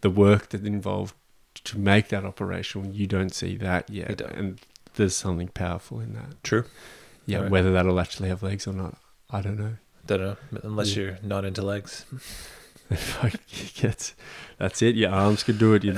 the 0.00 0.10
work 0.10 0.48
that 0.48 0.66
involved 0.66 1.14
to 1.62 1.78
make 1.78 2.08
that 2.08 2.24
operational. 2.24 2.88
You 2.88 3.06
don't 3.06 3.32
see 3.32 3.56
that 3.58 3.88
yet, 3.88 4.20
and 4.20 4.58
there's 4.94 5.16
something 5.16 5.48
powerful 5.48 6.00
in 6.00 6.14
that. 6.14 6.42
True. 6.42 6.64
Yeah, 7.26 7.42
Right. 7.42 7.50
whether 7.50 7.72
that'll 7.72 8.00
actually 8.00 8.28
have 8.28 8.42
legs 8.42 8.66
or 8.66 8.72
not, 8.72 8.96
I 9.30 9.40
don't 9.42 9.58
know. 9.58 9.76
Don't 10.06 10.20
know 10.20 10.36
unless 10.62 10.96
Yeah. 10.96 11.02
you're 11.02 11.18
not 11.22 11.44
into 11.44 11.62
legs. 11.62 12.04
Gets, 13.74 14.14
that's 14.58 14.82
it. 14.82 14.96
Your 14.96 15.10
arms 15.10 15.42
could 15.42 15.58
do 15.58 15.74
it. 15.74 15.84
Your, 15.84 15.94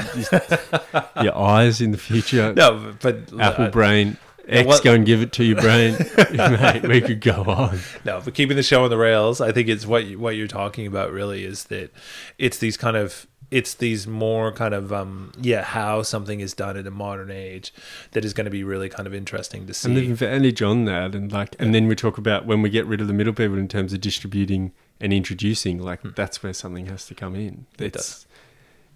your, 1.22 1.36
eyes 1.36 1.80
in 1.80 1.90
the 1.90 1.98
future. 1.98 2.52
No, 2.54 2.94
but 3.00 3.32
Apple 3.40 3.64
uh, 3.66 3.70
brain. 3.70 4.16
X 4.46 4.66
what- 4.66 4.84
go 4.84 4.92
and 4.92 5.06
give 5.06 5.22
it 5.22 5.32
to 5.32 5.44
your 5.44 5.60
brain. 5.60 5.96
Mate, 6.32 6.82
we 6.86 7.00
could 7.00 7.20
go 7.20 7.44
on. 7.44 7.78
No, 8.04 8.20
but 8.22 8.34
keeping 8.34 8.56
the 8.56 8.62
show 8.62 8.84
on 8.84 8.90
the 8.90 8.98
rails, 8.98 9.40
I 9.40 9.52
think 9.52 9.68
it's 9.68 9.86
what 9.86 10.04
you, 10.04 10.18
what 10.18 10.36
you're 10.36 10.46
talking 10.46 10.86
about. 10.86 11.10
Really, 11.12 11.44
is 11.44 11.64
that 11.64 11.90
it's 12.38 12.58
these 12.58 12.76
kind 12.76 12.96
of 12.96 13.26
it's 13.50 13.74
these 13.74 14.06
more 14.06 14.52
kind 14.52 14.74
of 14.74 14.92
um 14.92 15.32
yeah 15.40 15.62
how 15.62 16.02
something 16.02 16.40
is 16.40 16.54
done 16.54 16.76
in 16.76 16.86
a 16.86 16.90
modern 16.90 17.30
age 17.30 17.72
that 18.12 18.24
is 18.24 18.32
going 18.32 18.44
to 18.44 18.50
be 18.50 18.64
really 18.64 18.88
kind 18.88 19.06
of 19.06 19.14
interesting 19.14 19.66
to 19.66 19.74
see. 19.74 19.88
And 19.88 19.96
the 19.96 20.10
advantage 20.10 20.62
on 20.62 20.84
that, 20.86 21.14
and 21.14 21.30
like, 21.30 21.54
and 21.58 21.74
then 21.74 21.86
we 21.86 21.94
talk 21.94 22.18
about 22.18 22.46
when 22.46 22.62
we 22.62 22.70
get 22.70 22.86
rid 22.86 23.00
of 23.00 23.06
the 23.06 23.12
middle 23.12 23.32
people 23.32 23.58
in 23.58 23.68
terms 23.68 23.92
of 23.92 24.00
distributing 24.00 24.72
and 25.00 25.12
introducing, 25.12 25.78
like 25.78 26.02
that's 26.14 26.42
where 26.42 26.52
something 26.52 26.86
has 26.86 27.06
to 27.06 27.14
come 27.14 27.34
in. 27.34 27.66
Hmm. 27.78 27.84
It 27.84 27.96
It's, 27.96 28.26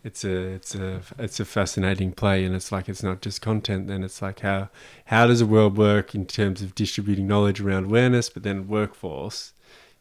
it's 0.04 0.24
a, 0.24 0.38
it's 0.54 0.74
a, 0.74 1.00
it's 1.18 1.40
a 1.40 1.44
fascinating 1.44 2.12
play, 2.12 2.44
and 2.44 2.54
it's 2.54 2.70
like 2.70 2.88
it's 2.88 3.02
not 3.02 3.20
just 3.20 3.42
content. 3.42 3.88
Then 3.88 4.02
it's 4.02 4.22
like 4.22 4.40
how, 4.40 4.70
how 5.06 5.26
does 5.26 5.40
the 5.40 5.46
world 5.46 5.76
work 5.76 6.14
in 6.14 6.24
terms 6.24 6.62
of 6.62 6.74
distributing 6.74 7.26
knowledge 7.26 7.60
around 7.60 7.86
awareness, 7.86 8.30
but 8.30 8.42
then 8.42 8.68
workforce. 8.68 9.52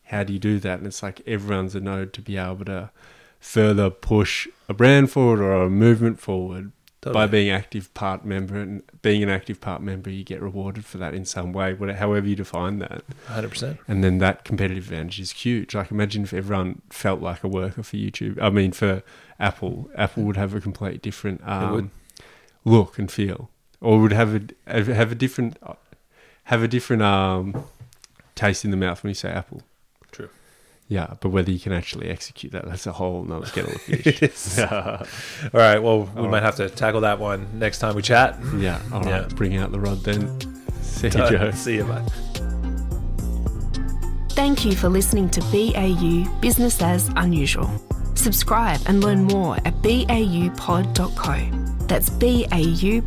How 0.05 0.23
do 0.23 0.31
you 0.31 0.39
do 0.39 0.59
that? 0.59 0.77
And 0.77 0.87
it's 0.87 1.03
like 1.03 1.21
everyone's 1.27 1.75
a 1.75 1.81
node 1.81 2.13
to 2.13 2.21
be 2.21 2.37
able 2.37 2.63
to 2.65 2.91
further 3.39 3.89
push 3.89 4.47
a 4.67 4.73
brand 4.73 5.11
forward 5.11 5.39
or 5.39 5.63
a 5.63 5.69
movement 5.69 6.19
forward 6.19 6.71
by 7.01 7.25
being 7.25 7.49
active 7.49 7.93
part 7.93 8.25
member 8.25 8.59
and 8.59 8.83
being 9.01 9.23
an 9.23 9.29
active 9.29 9.61
part 9.61 9.81
member 9.81 10.09
you 10.09 10.25
get 10.25 10.41
rewarded 10.41 10.83
for 10.83 10.97
that 10.97 11.13
in 11.13 11.23
some 11.23 11.53
way 11.53 11.73
whatever, 11.73 11.99
however 11.99 12.27
you 12.27 12.35
define 12.35 12.79
that. 12.79 13.01
100%. 13.27 13.77
and 13.87 14.03
then 14.03 14.17
that 14.17 14.43
competitive 14.43 14.85
advantage 14.91 15.19
is 15.19 15.31
huge. 15.31 15.73
Like 15.73 15.89
imagine 15.89 16.23
if 16.23 16.33
everyone 16.33 16.81
felt 16.89 17.21
like 17.21 17.43
a 17.45 17.47
worker 17.47 17.81
for 17.83 17.95
youtube 17.95 18.41
i 18.41 18.49
mean 18.49 18.73
for 18.73 19.03
apple. 19.39 19.89
Apple 19.95 20.23
would 20.23 20.35
have 20.35 20.53
a 20.53 20.59
completely 20.59 20.97
different 20.97 21.41
um, 21.47 21.91
look 22.65 22.99
and 22.99 23.09
feel 23.09 23.49
or 23.79 23.99
would 23.99 24.11
have 24.11 24.35
a 24.35 24.41
have 24.73 25.11
a 25.11 25.15
different 25.15 25.57
have 26.45 26.63
a 26.63 26.67
different 26.67 27.03
um, 27.03 27.65
taste 28.35 28.65
in 28.65 28.71
the 28.71 28.77
mouth 28.77 29.03
when 29.03 29.11
you 29.11 29.15
say 29.15 29.29
apple. 29.29 29.61
True. 30.11 30.29
Yeah 30.89 31.13
but 31.19 31.29
whether 31.29 31.51
you 31.51 31.59
can 31.59 31.73
actually 31.73 32.07
execute 32.09 32.51
that 32.53 32.65
that's 32.65 32.87
a 32.87 32.91
whole 32.93 33.23
nother 33.23 33.45
kettle 33.47 33.73
of 33.73 33.81
fish 33.81 34.05
It 34.21 34.23
is. 34.23 34.55
yeah 34.59 35.03
All 35.43 35.49
right. 35.53 35.79
Well, 35.83 36.03
we 36.15 36.21
All 36.21 36.27
might 36.29 36.43
have 36.43 36.55
to 36.57 36.69
tackle 36.69 37.01
that 37.01 37.19
one 37.19 37.47
next 37.59 37.79
time 37.79 37.95
we 37.95 38.01
chat. 38.01 38.37
yeah 38.57 38.79
all 38.93 39.01
right 39.01 39.07
Yeah. 39.29 39.35
bring 39.35 39.57
out 39.57 39.71
the 39.71 39.79
rod 39.79 39.99
then 40.03 40.39
see 40.81 41.07
you 41.07 41.11
joe 41.13 41.51
See 41.51 41.75
you, 41.75 41.83
bye. 41.85 42.03
Thank 44.31 44.63
you 44.65 44.75
for 44.75 44.87
listening 44.87 45.29
to 45.31 45.41
BAU 45.51 46.25
Business 46.41 46.79
as 46.81 47.09
Unusual. 47.15 47.67
Subscribe 48.13 48.79
and 48.85 49.03
learn 49.03 49.23
more 49.23 49.55
at 49.65 49.73
baupod.co. 49.81 51.35
That's 51.87 52.09
baupod.co. 52.11 53.05